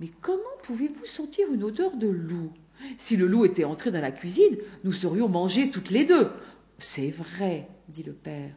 [0.00, 2.52] Mais comment pouvez-vous sentir une odeur de loup?
[2.96, 6.30] Si le loup était entré dans la cuisine, nous serions mangées toutes les deux.
[6.78, 8.54] C'est vrai, dit le père.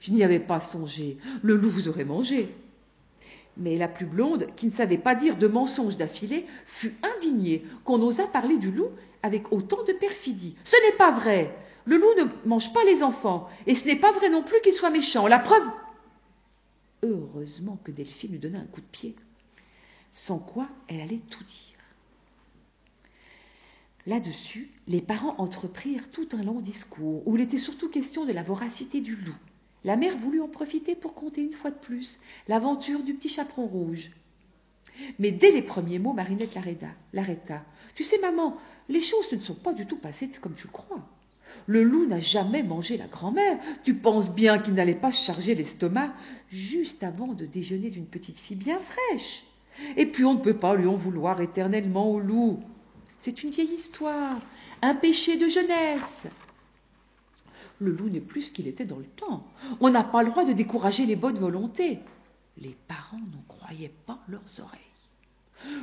[0.00, 1.18] Je n'y avais pas songé.
[1.42, 2.54] Le loup vous aurait mangé.
[3.56, 8.02] Mais la plus blonde, qui ne savait pas dire de mensonges d'affilée, fut indignée qu'on
[8.02, 8.90] osât parler du loup
[9.22, 10.56] avec autant de perfidie.
[10.64, 11.56] Ce n'est pas vrai.
[11.84, 14.72] Le loup ne mange pas les enfants, et ce n'est pas vrai non plus qu'il
[14.72, 15.26] soit méchant.
[15.26, 15.66] La preuve.
[17.02, 19.14] Heureusement que Delphine lui donna un coup de pied
[20.16, 21.76] sans quoi elle allait tout dire.
[24.06, 28.42] Là-dessus, les parents entreprirent tout un long discours où il était surtout question de la
[28.42, 29.36] voracité du loup.
[29.84, 33.66] La mère voulut en profiter pour conter une fois de plus l'aventure du petit chaperon
[33.66, 34.10] rouge.
[35.18, 36.56] Mais dès les premiers mots, Marinette
[37.12, 37.64] l'arrêta.
[37.94, 38.56] Tu sais, maman,
[38.88, 41.06] les choses ne sont pas du tout passées comme tu le crois.
[41.66, 43.58] Le loup n'a jamais mangé la grand-mère.
[43.84, 46.12] Tu penses bien qu'il n'allait pas charger l'estomac
[46.50, 49.44] juste avant de déjeuner d'une petite fille bien fraîche.
[49.96, 52.60] Et puis on ne peut pas lui en vouloir éternellement au loup.
[53.18, 54.38] C'est une vieille histoire,
[54.82, 56.28] un péché de jeunesse.
[57.78, 59.46] Le loup n'est plus ce qu'il était dans le temps.
[59.80, 62.00] On n'a pas le droit de décourager les bonnes volontés.
[62.58, 64.80] Les parents n'en croyaient pas leurs oreilles.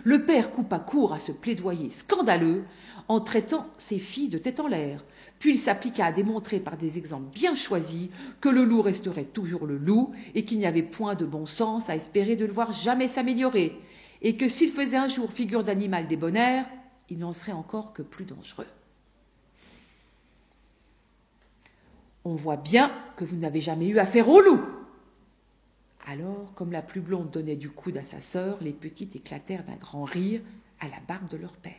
[0.04, 2.64] Le père coupa court à ce plaidoyer scandaleux
[3.08, 5.04] en traitant ses filles de tête en l'air.
[5.40, 9.66] Puis il s'appliqua à démontrer par des exemples bien choisis que le loup resterait toujours
[9.66, 12.72] le loup et qu'il n'y avait point de bon sens à espérer de le voir
[12.72, 13.78] jamais s'améliorer,
[14.22, 16.66] et que s'il faisait un jour figure d'animal débonnaire,
[17.10, 18.68] il n'en serait encore que plus dangereux.
[22.26, 24.62] On voit bien que vous n'avez jamais eu affaire au loup.
[26.08, 29.76] Alors, comme la plus blonde donnait du coude à sa sœur, les petites éclatèrent d'un
[29.76, 30.42] grand rire
[30.80, 31.74] à la barbe de leur père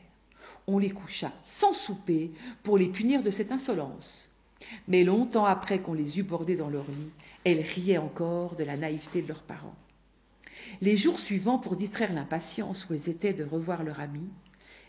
[0.66, 2.30] on les coucha sans souper
[2.62, 4.30] pour les punir de cette insolence.
[4.88, 7.12] Mais longtemps après qu'on les eut bordés dans leur lit,
[7.44, 9.74] elles riaient encore de la naïveté de leurs parents.
[10.80, 14.26] Les jours suivants, pour distraire l'impatience où elles étaient de revoir leur ami,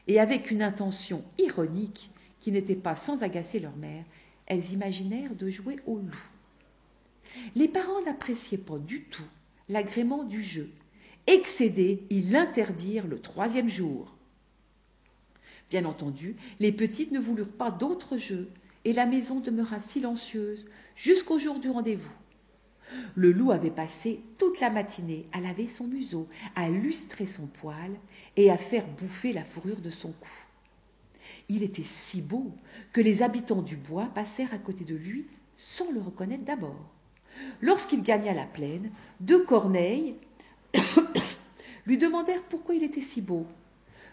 [0.07, 4.05] et avec une intention ironique qui n'était pas sans agacer leur mère,
[4.47, 6.29] elles imaginèrent de jouer au loup.
[7.55, 9.25] Les parents n'appréciaient pas du tout
[9.69, 10.69] l'agrément du jeu.
[11.27, 14.15] Excédés, ils l'interdirent le troisième jour.
[15.71, 18.49] Bien entendu, les petites ne voulurent pas d'autres jeux,
[18.83, 22.13] et la maison demeura silencieuse jusqu'au jour du rendez-vous.
[23.15, 27.91] Le loup avait passé toute la matinée à laver son museau, à lustrer son poil
[28.35, 30.44] et à faire bouffer la fourrure de son cou.
[31.49, 32.51] Il était si beau
[32.93, 35.27] que les habitants du bois passèrent à côté de lui
[35.57, 36.91] sans le reconnaître d'abord.
[37.61, 40.15] Lorsqu'il gagna la plaine, deux corneilles
[41.85, 43.45] lui demandèrent pourquoi il était si beau.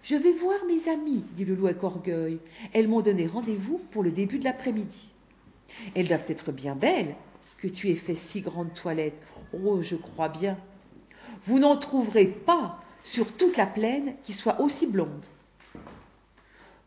[0.02, 2.38] Je vais voir mes amies, dit le loup avec orgueil.
[2.72, 5.12] Elles m'ont donné rendez-vous pour le début de l'après-midi.
[5.94, 7.14] Elles doivent être bien belles,
[7.58, 9.22] que tu aies fait si grande toilette.
[9.52, 10.58] Oh, je crois bien.
[11.44, 15.26] Vous n'en trouverez pas sur toute la plaine qui soit aussi blonde.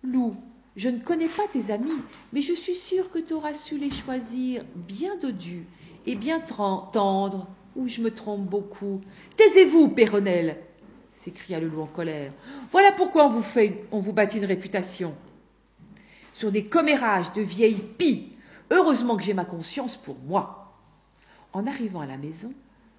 [0.05, 0.35] Loup,
[0.75, 2.01] je ne connais pas tes amis,
[2.33, 5.65] mais je suis sûre que tu auras su les choisir bien dodus
[6.05, 9.01] et bien tendres, ou je me trompe beaucoup.
[9.37, 10.57] Taisez-vous, Péronnelle,
[11.09, 12.31] s'écria le loup en colère.
[12.71, 15.15] Voilà pourquoi on vous fait, on vous bâtit une réputation.
[16.35, 18.33] sur des commérages de vieilles pies.
[18.69, 20.77] Heureusement que j'ai ma conscience pour moi.
[21.53, 22.53] En arrivant à la maison,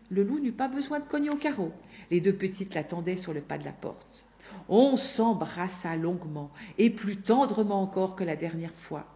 [0.09, 1.71] le loup n'eut pas besoin de cogner au carreau.
[2.11, 4.27] Les deux petites l'attendaient sur le pas de la porte.
[4.69, 9.07] On s'embrassa longuement et plus tendrement encore que la dernière fois,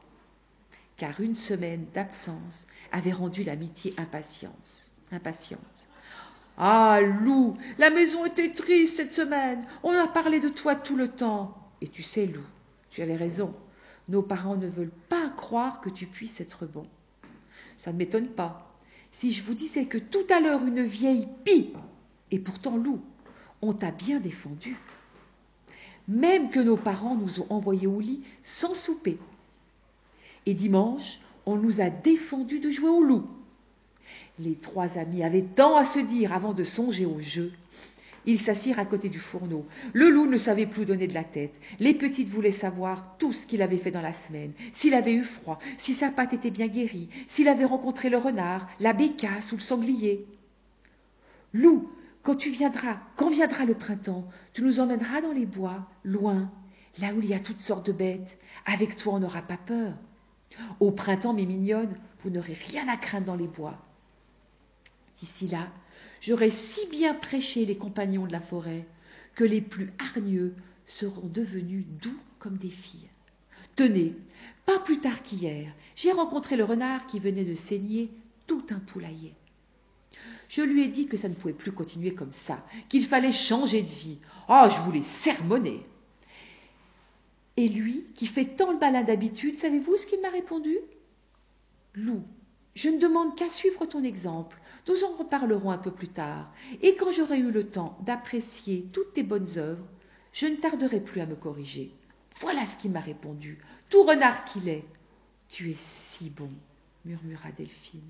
[0.96, 4.90] car une semaine d'absence avait rendu l'amitié impatiente.
[6.56, 9.64] Ah, Lou, la maison était triste cette semaine.
[9.82, 11.56] On a parlé de toi tout le temps.
[11.80, 12.44] Et tu sais, Lou,
[12.90, 13.54] tu avais raison.
[14.08, 16.86] Nos parents ne veulent pas croire que tu puisses être bon.
[17.76, 18.76] Ça ne m'étonne pas.
[19.10, 21.72] Si je vous disais que tout à l'heure une vieille pie,
[22.30, 23.00] et pourtant Lou,
[23.62, 24.76] on t'a bien défendu.
[26.10, 29.16] Même que nos parents nous ont envoyés au lit sans souper.
[30.44, 33.28] Et dimanche, on nous a défendu de jouer au loup.
[34.40, 37.52] Les trois amis avaient tant à se dire avant de songer au jeu.
[38.26, 39.64] Ils s'assirent à côté du fourneau.
[39.92, 41.60] Le loup ne savait plus donner de la tête.
[41.78, 45.22] Les petites voulaient savoir tout ce qu'il avait fait dans la semaine, s'il avait eu
[45.22, 49.56] froid, si sa patte était bien guérie, s'il avait rencontré le renard, la bécasse ou
[49.56, 50.26] le sanglier.
[51.54, 51.88] Loup,
[52.22, 56.50] quand tu viendras, quand viendra le printemps, tu nous emmèneras dans les bois, loin,
[57.00, 58.38] là où il y a toutes sortes de bêtes.
[58.66, 59.94] Avec toi, on n'aura pas peur.
[60.80, 63.78] Au printemps, mes mignonnes, vous n'aurez rien à craindre dans les bois.
[65.16, 65.68] D'ici là,
[66.20, 68.86] j'aurai si bien prêché les compagnons de la forêt
[69.34, 70.54] que les plus hargneux
[70.86, 73.08] seront devenus doux comme des filles.
[73.76, 74.14] Tenez,
[74.66, 78.10] pas plus tard qu'hier, j'ai rencontré le renard qui venait de saigner
[78.46, 79.34] tout un poulailler.
[80.50, 83.82] Je lui ai dit que ça ne pouvait plus continuer comme ça, qu'il fallait changer
[83.82, 84.18] de vie.
[84.48, 85.80] Ah, je voulais sermonner.
[87.56, 90.76] Et lui, qui fait tant le malin d'habitude, savez-vous ce qu'il m'a répondu?
[91.94, 92.24] Loup,
[92.74, 94.60] je ne demande qu'à suivre ton exemple.
[94.88, 96.52] Nous en reparlerons un peu plus tard.
[96.82, 99.86] Et quand j'aurai eu le temps d'apprécier toutes tes bonnes œuvres,
[100.32, 101.94] je ne tarderai plus à me corriger.
[102.40, 104.84] Voilà ce qu'il m'a répondu, tout renard qu'il est.
[105.48, 106.50] Tu es si bon,
[107.04, 108.00] murmura Delphine.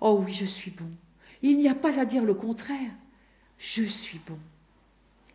[0.00, 0.90] Oh oui, je suis bon.
[1.42, 2.90] Il n'y a pas à dire le contraire.
[3.58, 4.38] Je suis bon.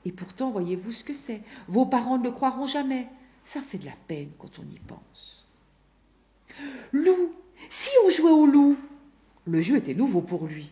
[0.05, 1.41] Et pourtant, voyez-vous ce que c'est?
[1.67, 3.07] Vos parents ne le croiront jamais.
[3.43, 5.47] Ça fait de la peine quand on y pense.
[6.93, 7.33] Loup,
[7.69, 8.77] si on jouait au loup
[9.45, 10.71] Le jeu était nouveau pour lui.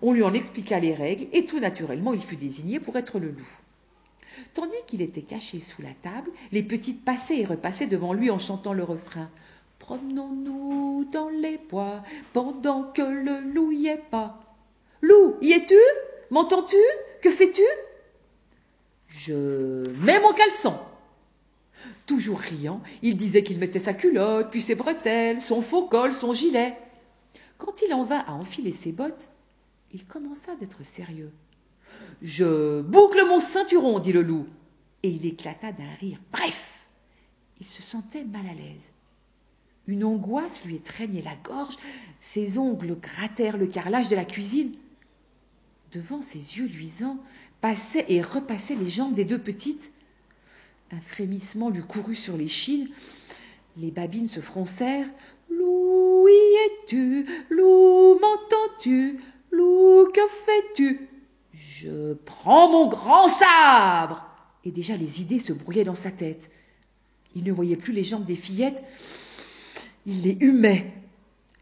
[0.00, 3.30] On lui en expliqua les règles et tout naturellement il fut désigné pour être le
[3.30, 3.58] loup.
[4.54, 8.38] Tandis qu'il était caché sous la table, les petites passaient et repassaient devant lui en
[8.38, 9.30] chantant le refrain.
[9.78, 14.51] Promenons-nous dans les bois pendant que le loup y est pas.
[15.02, 15.74] Loup, y es-tu?
[16.30, 16.76] M'entends-tu?
[17.20, 17.62] Que fais-tu?
[19.08, 20.78] Je mets mon caleçon.
[22.06, 26.32] Toujours riant, il disait qu'il mettait sa culotte, puis ses bretelles, son faux col, son
[26.32, 26.76] gilet.
[27.58, 29.30] Quand il en vint à enfiler ses bottes,
[29.92, 31.32] il commença d'être sérieux.
[32.22, 34.46] Je boucle mon ceinturon, dit le loup.
[35.02, 36.18] Et il éclata d'un rire.
[36.30, 36.86] Bref,
[37.60, 38.92] il se sentait mal à l'aise.
[39.88, 41.76] Une angoisse lui étreignait la gorge,
[42.20, 44.72] ses ongles grattèrent le carrelage de la cuisine.
[45.92, 47.18] Devant ses yeux luisants
[47.60, 49.92] passaient et repassaient les jambes des deux petites.
[50.90, 52.88] Un frémissement lui courut sur les chines.
[53.76, 55.08] Les babines se froncèrent.
[55.50, 57.26] Loup, y es-tu?
[57.50, 59.20] Loup, m'entends-tu?
[59.50, 61.08] Loup, que fais-tu?
[61.52, 64.26] Je prends mon grand sabre
[64.64, 66.50] Et déjà les idées se brouillaient dans sa tête.
[67.34, 68.82] Il ne voyait plus les jambes des fillettes,
[70.06, 70.90] il les humait.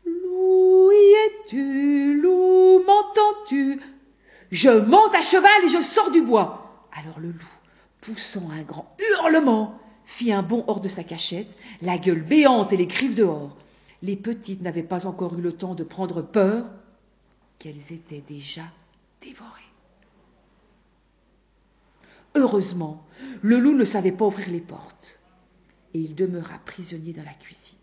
[0.05, 2.21] Loup, y es-tu?
[2.21, 3.81] Loup, m'entends-tu?
[4.51, 6.89] Je monte à cheval et je sors du bois.
[6.93, 7.61] Alors le loup
[8.01, 12.77] poussant un grand hurlement, fit un bond hors de sa cachette, la gueule béante et
[12.77, 13.57] les griffes dehors.
[14.03, 16.65] Les petites n'avaient pas encore eu le temps de prendre peur
[17.59, 18.65] qu'elles étaient déjà
[19.21, 19.61] dévorées.
[22.35, 23.05] Heureusement,
[23.43, 25.21] le loup ne savait pas ouvrir les portes,
[25.93, 27.77] et il demeura prisonnier dans la cuisine.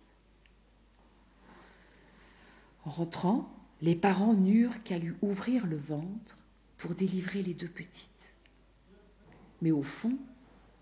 [2.86, 3.52] En rentrant,
[3.82, 6.38] les parents n'eurent qu'à lui ouvrir le ventre
[6.78, 8.34] pour délivrer les deux petites.
[9.62, 10.18] Mais au fond,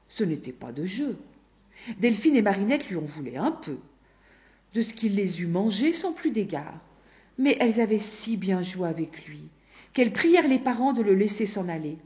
[0.08, 1.18] ce n'était pas de jeu.
[2.00, 3.78] Delphine et Marinette lui en voulaient un peu,
[4.74, 6.80] de ce qu'il les eût mangées sans plus d'égard.
[7.38, 9.50] Mais elles avaient si bien joué avec lui
[9.94, 11.98] qu'elles prièrent les parents de le laisser s'en aller.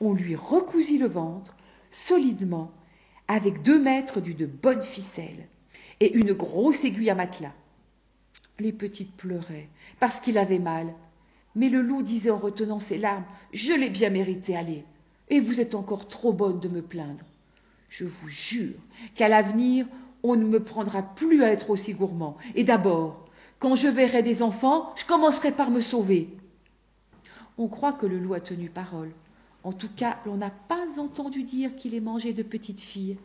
[0.00, 1.56] On lui recousit le ventre
[1.90, 2.72] solidement
[3.28, 5.48] avec deux mètres d'une bonne ficelle
[6.00, 7.54] et une grosse aiguille à matelas.
[8.58, 9.68] Les petites pleuraient
[10.00, 10.92] parce qu'il avait mal,
[11.54, 14.84] mais le loup disait en retenant ses larmes Je l'ai bien mérité, allez,
[15.28, 17.24] et vous êtes encore trop bonne de me plaindre.
[17.88, 18.76] Je vous jure
[19.16, 19.86] qu'à l'avenir,
[20.22, 22.36] on ne me prendra plus à être aussi gourmand.
[22.54, 23.26] Et d'abord,
[23.58, 26.28] quand je verrai des enfants, je commencerai par me sauver.
[27.58, 29.10] On croit que le loup a tenu parole.
[29.64, 33.18] En tout cas, l'on n'a pas entendu dire qu'il ait mangé de petites filles.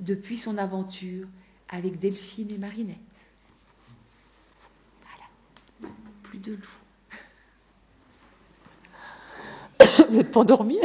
[0.00, 1.26] Depuis son aventure,
[1.68, 3.32] avec Delphine et Marinette.
[5.02, 5.92] Voilà,
[6.22, 6.85] plus de loups.
[10.10, 10.78] Vous n'êtes pas endormi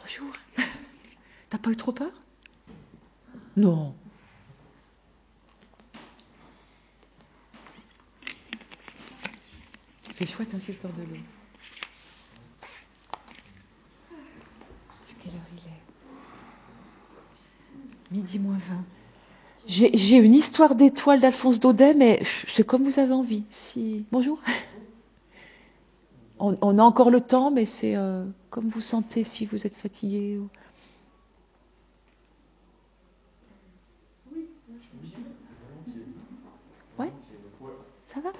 [0.00, 0.32] Bonjour.
[1.50, 2.10] T'as pas eu trop peur?
[3.56, 3.94] Non.
[10.14, 11.16] C'est chouette, hein, cette histoire de l'eau.
[15.20, 15.89] Quelle heure il est?
[18.10, 18.84] Midi moins 20.
[19.66, 23.44] J'ai une histoire d'étoile d'Alphonse Daudet, mais c'est comme vous avez envie.
[24.10, 24.40] Bonjour.
[26.40, 30.38] On, a encore le temps, mais c'est euh, comme vous sentez si vous êtes fatigué.
[30.38, 30.48] Ou...
[36.98, 37.12] Ouais
[38.06, 38.30] Ça va?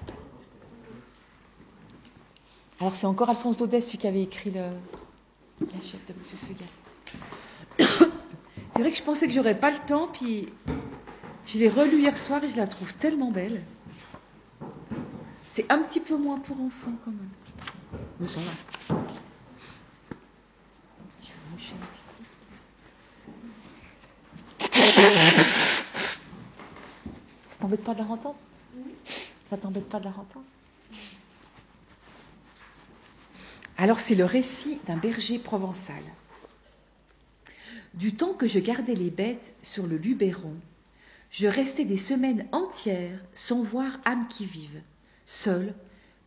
[2.81, 4.63] Alors c'est encore Alphonse Daudet, celui qui avait écrit le...
[5.61, 8.09] la chef de Monsieur Segal.
[8.73, 10.49] C'est vrai que je pensais que j'aurais pas le temps, puis
[11.47, 13.63] je l'ai relu hier soir et je la trouve tellement belle.
[15.47, 17.31] C'est un petit peu moins pour enfants quand même.
[18.21, 18.97] Mais ça va.
[21.23, 22.25] Je vais moucher un petit peu.
[27.49, 28.37] Ça t'embête pas de la entendre
[29.47, 30.45] Ça t'embête pas de la entendre
[33.77, 36.03] Alors c'est le récit d'un berger provençal.
[37.95, 40.55] Du temps que je gardais les bêtes sur le Luberon,
[41.31, 44.81] je restais des semaines entières sans voir âme qui vive,
[45.27, 45.75] seul,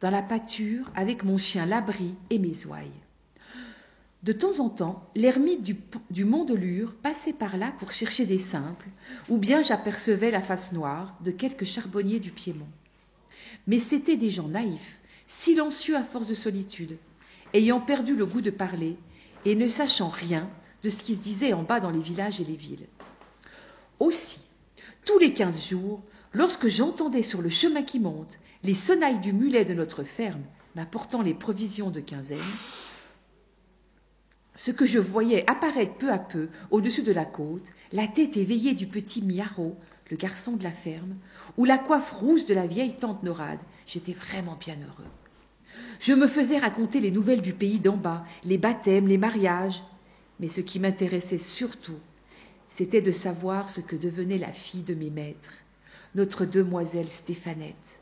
[0.02, 2.92] dans la pâture, avec mon chien Labri et mes ouailles.
[4.24, 8.40] De temps en temps, l'ermite du, mont de Lure passait par là pour chercher des
[8.40, 8.90] simples,
[9.30, 12.68] ou bien j'apercevais la face noire de quelques charbonniers du Piémont.
[13.68, 16.98] Mais c'étaient des gens naïfs, silencieux à force de solitude,
[17.54, 18.98] ayant perdu le goût de parler
[19.46, 20.50] et ne sachant rien
[20.84, 22.88] de ce qui se disait en bas dans les villages et les villes.
[24.00, 24.42] Aussi,
[25.06, 26.02] tous les quinze jours,
[26.34, 30.44] lorsque j'entendais sur le chemin qui monte les sonnailles du mulet de notre ferme
[30.76, 32.40] m'apportant les provisions de quinzaine,
[34.56, 38.74] ce que je voyais apparaître peu à peu au-dessus de la côte, la tête éveillée
[38.74, 39.78] du petit Miaro,
[40.10, 41.16] le garçon de la ferme,
[41.58, 45.10] ou la coiffe rousse de la vieille tante Norade, j'étais vraiment bien heureux.
[46.00, 49.84] Je me faisais raconter les nouvelles du pays d'en bas, les baptêmes, les mariages,
[50.44, 52.00] mais ce qui m'intéressait surtout,
[52.68, 55.54] c'était de savoir ce que devenait la fille de mes maîtres,
[56.16, 58.02] notre demoiselle Stéphanette,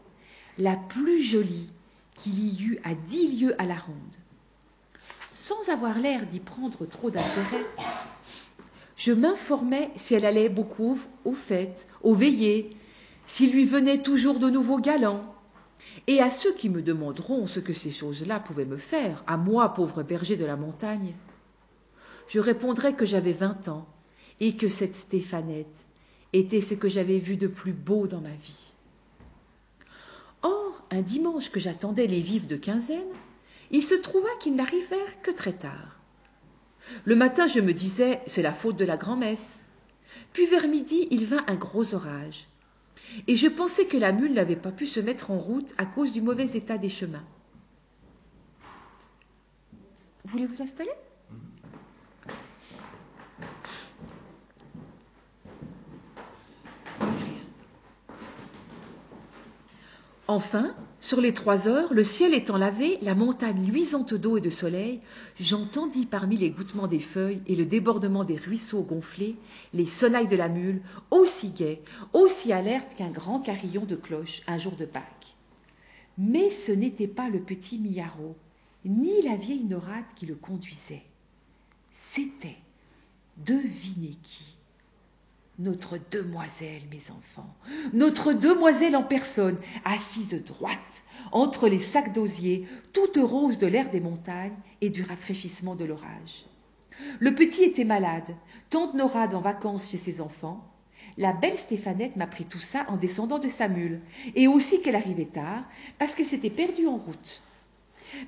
[0.57, 1.69] la plus jolie
[2.15, 4.15] qu'il y eût à dix lieues à la ronde.
[5.35, 7.63] Sans avoir l'air d'y prendre trop d'intérêt,
[8.95, 12.75] je m'informais si elle allait beaucoup aux fêtes, aux veillées,
[13.27, 15.31] s'il lui venait toujours de nouveaux galants.
[16.07, 19.75] Et à ceux qui me demanderont ce que ces choses-là pouvaient me faire, à moi,
[19.75, 21.13] pauvre berger de la montagne,
[22.31, 23.85] je répondrai que j'avais vingt ans
[24.39, 25.85] et que cette Stéphanette
[26.31, 28.71] était ce que j'avais vu de plus beau dans ma vie.
[30.41, 33.11] Or, un dimanche que j'attendais les vives de quinzaine,
[33.69, 35.99] il se trouva qu'ils n'arrivèrent que très tard.
[37.03, 39.65] Le matin, je me disais, c'est la faute de la grand-messe.
[40.31, 42.47] Puis vers midi, il vint un gros orage.
[43.27, 46.13] Et je pensais que la mule n'avait pas pu se mettre en route à cause
[46.13, 47.25] du mauvais état des chemins.
[50.23, 50.91] Voulez vous installer?
[60.31, 64.49] Enfin, sur les trois heures, le ciel étant lavé, la montagne luisante d'eau et de
[64.49, 65.01] soleil,
[65.35, 69.35] j'entendis parmi les gouttements des feuilles et le débordement des ruisseaux gonflés
[69.73, 71.81] les sonnailles de la mule, aussi gaies,
[72.13, 75.35] aussi alertes qu'un grand carillon de cloche un jour de Pâques.
[76.17, 78.37] Mais ce n'était pas le petit Miaro,
[78.85, 81.03] ni la vieille Norade qui le conduisait.
[81.91, 82.57] C'était,
[83.35, 84.60] devinez qui
[85.61, 87.53] notre demoiselle, mes enfants,
[87.93, 93.99] notre demoiselle en personne, assise droite, entre les sacs d'osier, toute rose de l'air des
[93.99, 96.45] montagnes et du rafraîchissement de l'orage.
[97.19, 98.35] Le petit était malade,
[98.69, 100.67] tante Norade en vacances chez ses enfants.
[101.17, 104.01] La belle Stéphanette m'apprit tout ça en descendant de sa mule,
[104.35, 105.63] et aussi qu'elle arrivait tard,
[105.99, 107.43] parce qu'elle s'était perdue en route.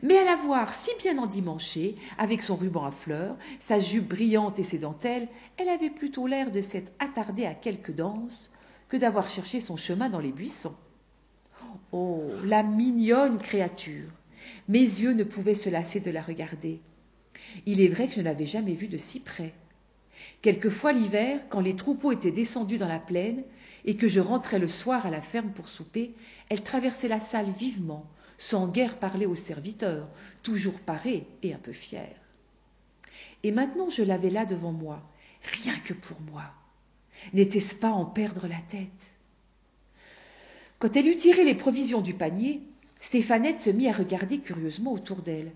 [0.02, 4.60] Mais à la voir si bien endimanchée, avec son ruban à fleurs, sa jupe brillante
[4.60, 5.28] et ses dentelles,
[5.58, 8.52] elle avait plutôt l'air de s'être attardée à quelque danse
[8.90, 10.76] que d'avoir cherché son chemin dans les buissons.
[11.92, 14.10] Oh, la mignonne créature
[14.68, 16.82] Mes yeux ne pouvaient se lasser de la regarder.
[17.66, 19.54] Il est vrai que je ne l'avais jamais vue de si près.
[20.42, 23.44] Quelquefois l'hiver, quand les troupeaux étaient descendus dans la plaine
[23.86, 26.14] et que je rentrais le soir à la ferme pour souper,
[26.50, 28.06] elle traversait la salle vivement,
[28.38, 30.08] sans guère parler aux serviteurs,
[30.42, 32.16] toujours parée et un peu fière.
[33.44, 35.02] Et maintenant je l'avais là devant moi,
[35.62, 36.46] rien que pour moi.
[37.34, 39.14] N'était-ce pas en perdre la tête?
[40.80, 42.62] Quand elle eut tiré les provisions du panier,
[43.00, 45.52] Stéphanette se mit à regarder curieusement autour d'elle.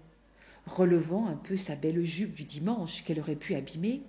[0.65, 4.01] Relevant un peu sa belle jupe du dimanche qu'elle aurait pu abîmer,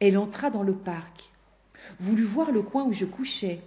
[0.00, 1.32] elle entra dans le parc,
[1.98, 3.60] voulut voir le coin où je couchais.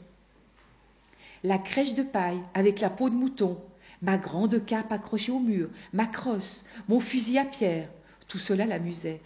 [1.44, 3.60] La crèche de paille avec la peau de mouton,
[4.02, 7.90] ma grande cape accrochée au mur, ma crosse, mon fusil à pierre,
[8.28, 9.22] tout cela l'amusait.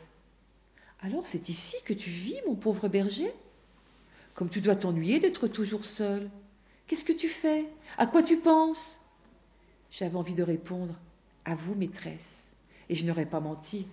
[1.02, 3.34] Alors c'est ici que tu vis, mon pauvre berger?
[4.34, 6.30] Comme tu dois t'ennuyer d'être toujours seul.
[6.88, 7.66] Qu'est-ce que tu fais?
[7.98, 9.02] À quoi tu penses?
[9.90, 10.96] J'avais envie de répondre
[11.46, 12.52] À vous, maîtresse,
[12.90, 13.88] et je n'aurais pas menti.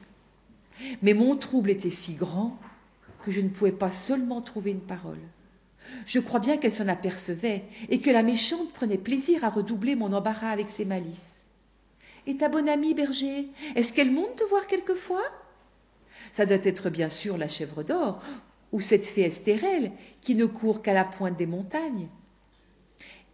[1.02, 2.58] Mais mon trouble était si grand
[3.24, 5.18] que je ne pouvais pas seulement trouver une parole.
[6.06, 10.12] Je crois bien qu'elle s'en apercevait et que la méchante prenait plaisir à redoubler mon
[10.12, 11.44] embarras avec ses malices.
[12.26, 15.24] Et ta bonne amie, berger, est-ce qu'elle monte te voir quelquefois?
[16.30, 18.20] Ça doit être bien sûr la chèvre d'or,
[18.72, 22.08] ou cette fée Estérelle qui ne court qu'à la pointe des montagnes.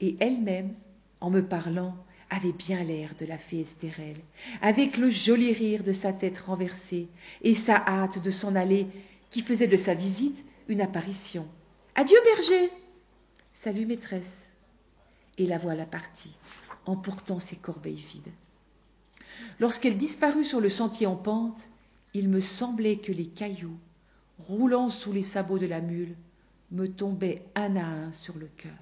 [0.00, 0.74] Et elle-même,
[1.20, 1.96] en me parlant,
[2.30, 4.20] avait bien l'air de la fée Estérelle,
[4.62, 7.08] avec le joli rire de sa tête renversée
[7.42, 8.86] et sa hâte de s'en aller
[9.30, 11.46] qui faisait de sa visite une apparition.
[11.96, 12.72] Adieu berger.
[13.52, 14.50] Salut maîtresse.
[15.38, 16.36] Et la voilà partie,
[16.86, 18.32] emportant ses corbeilles vides.
[19.60, 21.70] Lorsqu'elle disparut sur le sentier en pente,
[22.12, 23.78] il me semblait que les cailloux,
[24.40, 26.16] roulant sous les sabots de la mule,
[26.72, 28.72] me tombaient un à un sur le cœur.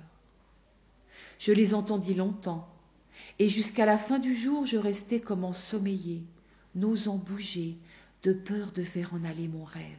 [1.39, 2.67] Je les entendis longtemps,
[3.39, 6.23] et jusqu'à la fin du jour je restai comme ensommeillé,
[6.75, 7.77] n'osant bouger,
[8.23, 9.99] de peur de faire en aller mon rêve.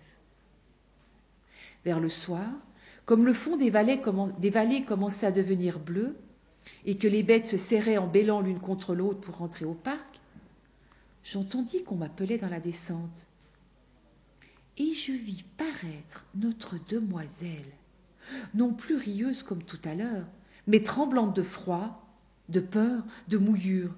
[1.86, 2.50] Vers le soir,
[3.06, 4.02] comme le fond des vallées,
[4.86, 6.16] commençait à devenir bleu,
[6.86, 10.22] et que les bêtes se serraient en bêlant l'une contre l'autre pour rentrer au parc,
[11.24, 13.28] j'entendis qu'on m'appelait dans la descente.
[14.78, 17.74] Et je vis paraître notre demoiselle,
[18.56, 20.26] non plus rieuse comme tout à l'heure,
[20.68, 22.08] mais tremblante de froid,
[22.50, 23.94] de peur, de mouillure.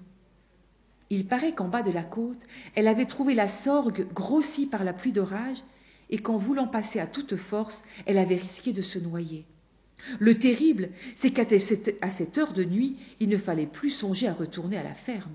[1.11, 2.41] Il paraît qu'en bas de la côte,
[2.73, 5.63] elle avait trouvé la sorgue grossie par la pluie d'orage,
[6.09, 9.45] et qu'en voulant passer à toute force, elle avait risqué de se noyer.
[10.19, 14.77] Le terrible, c'est qu'à cette heure de nuit, il ne fallait plus songer à retourner
[14.77, 15.33] à la ferme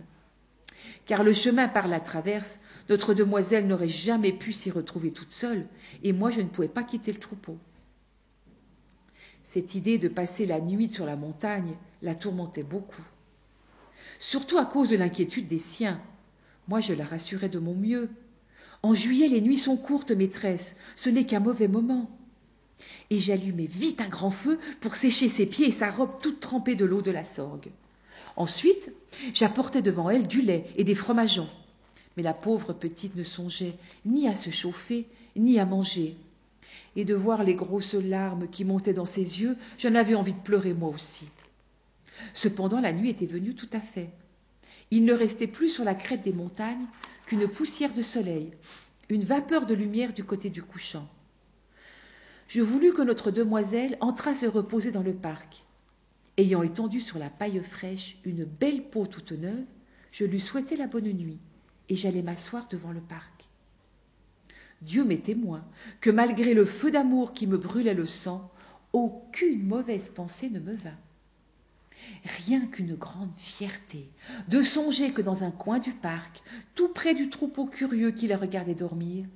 [1.11, 5.67] car le chemin par la traverse, notre demoiselle n'aurait jamais pu s'y retrouver toute seule,
[6.05, 7.59] et moi je ne pouvais pas quitter le troupeau.
[9.43, 13.03] Cette idée de passer la nuit sur la montagne la tourmentait beaucoup,
[14.21, 16.01] surtout à cause de l'inquiétude des siens.
[16.69, 18.09] Moi je la rassurais de mon mieux.
[18.83, 22.11] En juillet, les nuits sont courtes, maîtresse, ce n'est qu'un mauvais moment.
[23.11, 26.77] Et j'allumai vite un grand feu pour sécher ses pieds et sa robe toute trempée
[26.77, 27.71] de l'eau de la sorgue.
[28.37, 28.93] Ensuite,
[29.35, 31.49] j'apportais devant elle du lait et des fromageons.
[32.17, 33.75] Mais la pauvre petite ne songeait
[34.07, 35.07] ni à se chauffer,
[35.37, 36.17] ni à manger.
[36.97, 40.39] Et de voir les grosses larmes qui montaient dans ses yeux, j'en avais envie de
[40.39, 41.27] pleurer moi aussi.
[42.33, 44.11] Cependant, la nuit était venue tout à fait.
[44.91, 46.87] Il ne restait plus sur la crête des montagnes
[47.27, 48.51] qu'une poussière de soleil,
[49.09, 51.09] une vapeur de lumière du côté du couchant.
[52.49, 55.65] Je voulus que notre demoiselle entrât se reposer dans le parc.
[56.37, 59.67] Ayant étendu sur la paille fraîche une belle peau toute neuve,
[60.11, 61.39] je lui souhaitai la bonne nuit,
[61.89, 63.49] et j'allai m'asseoir devant le parc.
[64.83, 65.65] Dieu m'est témoin
[66.01, 68.51] que malgré le feu d'amour qui me brûlait le sang,
[68.93, 70.99] aucune mauvaise pensée ne me vint.
[72.47, 74.11] Rien qu'une grande fierté
[74.49, 76.43] de songer que dans un coin du parc,
[76.75, 79.27] tout près du troupeau curieux qui la regardait dormir,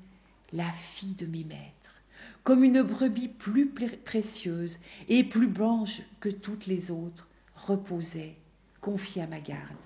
[0.52, 2.02] la fille de mes maîtres,
[2.42, 3.68] comme une brebis plus
[4.04, 8.34] précieuse et plus blanche que toutes les autres, reposait,
[8.80, 9.76] confiée à ma garde.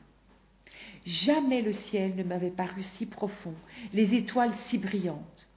[1.05, 3.55] Jamais le ciel ne m'avait paru si profond,
[3.93, 5.49] les étoiles si brillantes.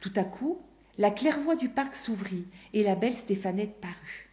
[0.00, 0.58] Tout à coup,
[0.98, 4.25] la claire-voie du parc s'ouvrit et la belle Stéphanette parut.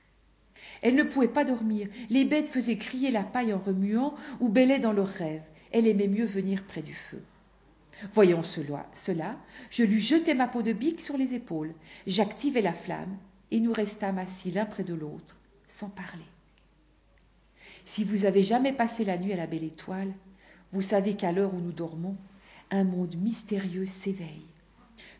[0.83, 4.79] Elle ne pouvait pas dormir, les bêtes faisaient crier la paille en remuant ou bêlaient
[4.79, 5.49] dans leurs rêves.
[5.71, 7.23] Elle aimait mieux venir près du feu.
[8.11, 9.37] Voyant cela,
[9.69, 11.73] je lui jetai ma peau de bique sur les épaules,
[12.05, 13.17] j'activai la flamme,
[13.49, 15.37] et nous restâmes assis l'un près de l'autre,
[15.69, 16.25] sans parler.
[17.85, 20.11] Si vous avez jamais passé la nuit à la belle étoile,
[20.73, 22.17] vous savez qu'à l'heure où nous dormons,
[22.71, 24.47] un monde mystérieux s'éveille,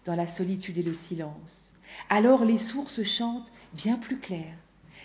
[0.04, 1.74] dans la solitude et le silence.
[2.10, 4.56] Alors les sources chantent bien plus clair,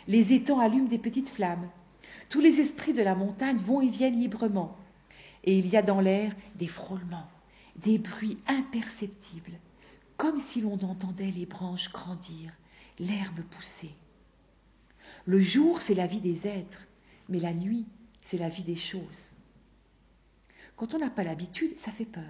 [0.08, 1.68] les étangs allument des petites flammes,
[2.30, 4.76] tous les esprits de la montagne vont et viennent librement,
[5.44, 7.28] et il y a dans l'air des frôlements,
[7.76, 9.52] des bruits imperceptibles,
[10.16, 12.52] comme si l'on entendait les branches grandir,
[12.98, 13.90] l'herbe pousser.
[15.26, 16.88] Le jour, c'est la vie des êtres,
[17.28, 17.86] mais la nuit,
[18.22, 19.32] c'est la vie des choses.
[20.76, 22.22] Quand on n'a pas l'habitude, ça fait peur.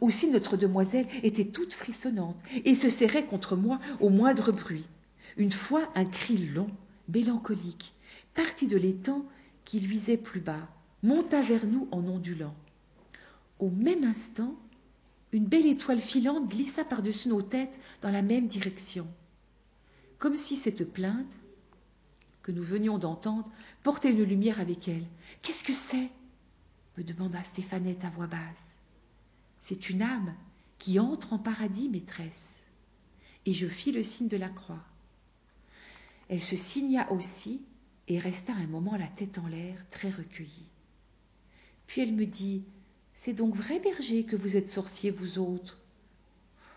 [0.00, 4.86] Aussi notre demoiselle était toute frissonnante et se serrait contre moi au moindre bruit.
[5.36, 6.70] Une fois, un cri long,
[7.08, 7.94] mélancolique,
[8.34, 9.24] parti de l'étang
[9.64, 10.68] qui luisait plus bas,
[11.02, 12.54] monta vers nous en ondulant.
[13.58, 14.54] Au même instant,
[15.32, 19.06] une belle étoile filante glissa par-dessus nos têtes dans la même direction.
[20.18, 21.40] Comme si cette plainte
[22.42, 23.50] que nous venions d'entendre
[23.82, 25.04] portait une lumière avec elle.
[25.42, 26.10] Qu'est-ce que c'est?
[26.98, 28.78] me demanda Stéphanette à voix basse.
[29.58, 30.34] C'est une âme
[30.78, 32.66] qui entre en paradis, maîtresse.
[33.46, 34.84] Et je fis le signe de la croix.
[36.32, 37.60] Elle se signa aussi
[38.08, 40.70] et resta un moment la tête en l'air, très recueillie.
[41.86, 42.64] Puis elle me dit
[43.12, 45.76] C'est donc vrai, berger, que vous êtes sorcier, vous autres?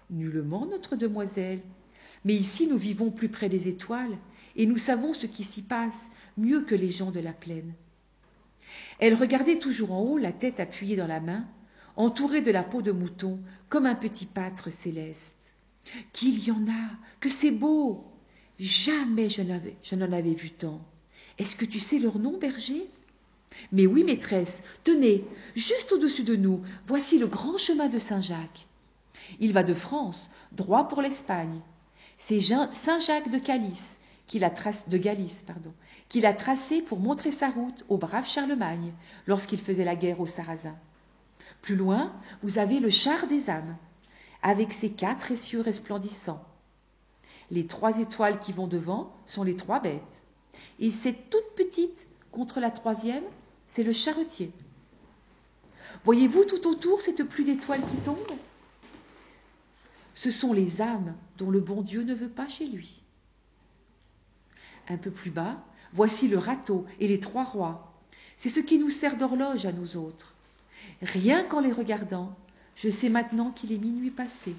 [0.10, 1.62] Nullement, notre demoiselle.
[2.26, 4.18] Mais ici, nous vivons plus près des étoiles,
[4.58, 7.76] et nous savons ce qui s'y passe mieux que les gens de la plaine.
[9.00, 11.48] Elle regardait toujours en haut, la tête appuyée dans la main,
[11.96, 13.40] entourée de la peau de mouton,
[13.70, 15.56] comme un petit pâtre céleste.
[16.12, 16.90] Qu'il y en a,
[17.22, 18.12] que c'est beau.
[18.60, 19.42] Jamais je,
[19.84, 20.82] je n'en avais vu tant.
[21.38, 22.90] Est-ce que tu sais leur nom, berger?
[23.72, 25.24] Mais oui, maîtresse, tenez,
[25.56, 28.68] juste au-dessus de nous, voici le grand chemin de Saint-Jacques.
[29.40, 31.62] Il va de France, droit pour l'Espagne.
[32.18, 34.00] C'est Saint-Jacques de Calice,
[34.98, 35.74] Galice, pardon,
[36.10, 38.94] qu'il a tracé pour montrer sa route au brave Charlemagne
[39.28, 40.78] lorsqu'il faisait la guerre aux Sarrasins.
[41.62, 43.78] Plus loin, vous avez le char des âmes,
[44.42, 46.44] avec ses quatre essieux resplendissants.
[47.52, 50.24] Les trois étoiles qui vont devant sont les trois bêtes.
[50.80, 53.24] Et cette toute petite contre la troisième,
[53.68, 54.52] c'est le charretier.
[56.04, 58.18] Voyez-vous tout autour cette pluie d'étoiles qui tombe?
[60.14, 63.04] Ce sont les âmes dont le bon Dieu ne veut pas chez lui.
[64.88, 65.58] Un peu plus bas,
[65.94, 67.94] voici le râteau et les trois rois.
[68.38, 70.34] C'est ce qui nous sert d'horloge à nous autres.
[71.02, 72.36] Rien qu'en les regardant,
[72.76, 74.56] je sais maintenant qu'il est minuit passé.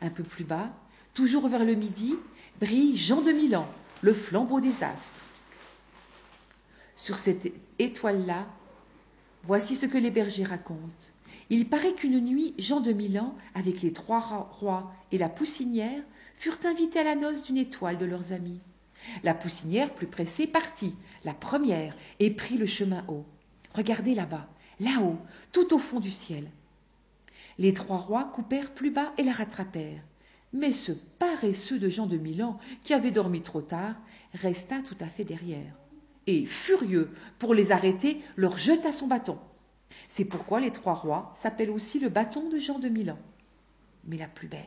[0.00, 0.72] Un peu plus bas,
[1.14, 2.16] toujours vers le midi,
[2.60, 3.68] brille Jean de Milan,
[4.02, 5.24] le flambeau des astres.
[6.96, 8.46] Sur cette étoile-là,
[9.42, 11.12] voici ce que les bergers racontent.
[11.50, 16.02] Il paraît qu'une nuit, Jean de Milan, avec les trois rois et la poussinière,
[16.34, 18.60] furent invités à la noce d'une étoile de leurs amis.
[19.22, 20.94] La poussinière, plus pressée, partit,
[21.24, 23.26] la première, et prit le chemin haut.
[23.74, 24.48] Regardez là-bas,
[24.80, 25.18] là-haut,
[25.50, 26.48] tout au fond du ciel.
[27.58, 30.02] Les trois rois coupèrent plus bas et la rattrapèrent.
[30.52, 33.94] Mais ce paresseux de Jean de Milan, qui avait dormi trop tard,
[34.34, 35.74] resta tout à fait derrière.
[36.26, 39.38] Et, furieux pour les arrêter, leur jeta son bâton.
[40.08, 43.18] C'est pourquoi les trois rois s'appellent aussi le bâton de Jean de Milan.
[44.04, 44.60] Mais la plus belle,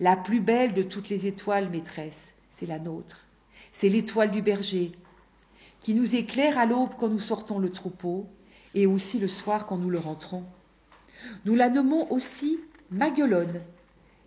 [0.00, 3.24] la plus belle de toutes les étoiles, maîtresse, c'est la nôtre.
[3.72, 4.92] C'est l'étoile du berger,
[5.80, 8.26] qui nous éclaire à l'aube quand nous sortons le troupeau,
[8.74, 10.44] et aussi le soir quand nous le rentrons.
[11.44, 12.58] Nous la nommons aussi
[12.90, 13.60] Maguelonne,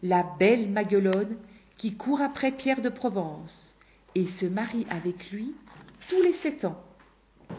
[0.04, 1.38] la belle Maguelonne
[1.78, 3.76] qui court après Pierre de Provence
[4.16, 5.54] et se marie avec lui
[6.10, 6.82] tous les sept ans.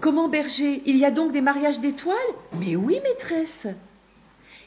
[0.01, 0.82] Comment berger?
[0.86, 2.16] Il y a donc des mariages d'étoiles?
[2.59, 3.68] Mais oui, maîtresse.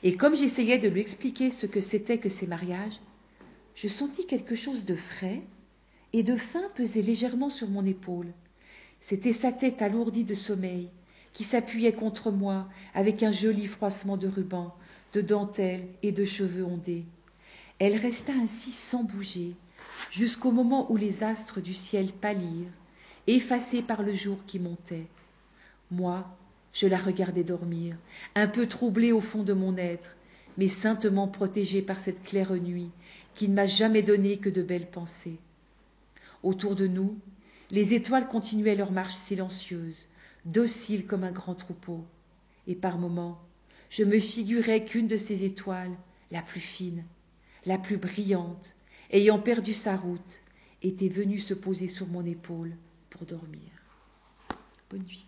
[0.03, 2.99] Et comme j'essayais de lui expliquer ce que c'était que ces mariages,
[3.73, 5.41] je sentis quelque chose de frais
[6.13, 8.32] et de fin peser légèrement sur mon épaule.
[8.99, 10.89] C'était sa tête alourdie de sommeil,
[11.34, 14.73] qui s'appuyait contre moi avec un joli froissement de ruban,
[15.13, 17.03] de dentelle et de cheveux ondés.
[17.80, 19.53] Elle resta ainsi sans bouger,
[20.09, 22.71] jusqu'au moment où les astres du ciel pâlirent,
[23.28, 25.07] effacés par le jour qui montait.
[25.91, 26.26] Moi,
[26.71, 27.97] je la regardais dormir,
[28.34, 30.15] un peu troublée au fond de mon être,
[30.57, 32.91] mais saintement protégée par cette claire nuit
[33.34, 35.38] qui ne m'a jamais donné que de belles pensées.
[36.43, 37.19] Autour de nous,
[37.71, 40.05] les étoiles continuaient leur marche silencieuse,
[40.45, 42.05] docile comme un grand troupeau,
[42.67, 43.41] et par moments,
[43.89, 45.95] je me figurais qu'une de ces étoiles,
[46.32, 47.03] la plus fine,
[47.66, 48.76] la plus brillante,
[49.11, 50.41] ayant perdu sa route,
[50.82, 52.76] était venue se poser sur mon épaule
[53.09, 53.72] pour dormir.
[54.89, 55.28] Bonne nuit.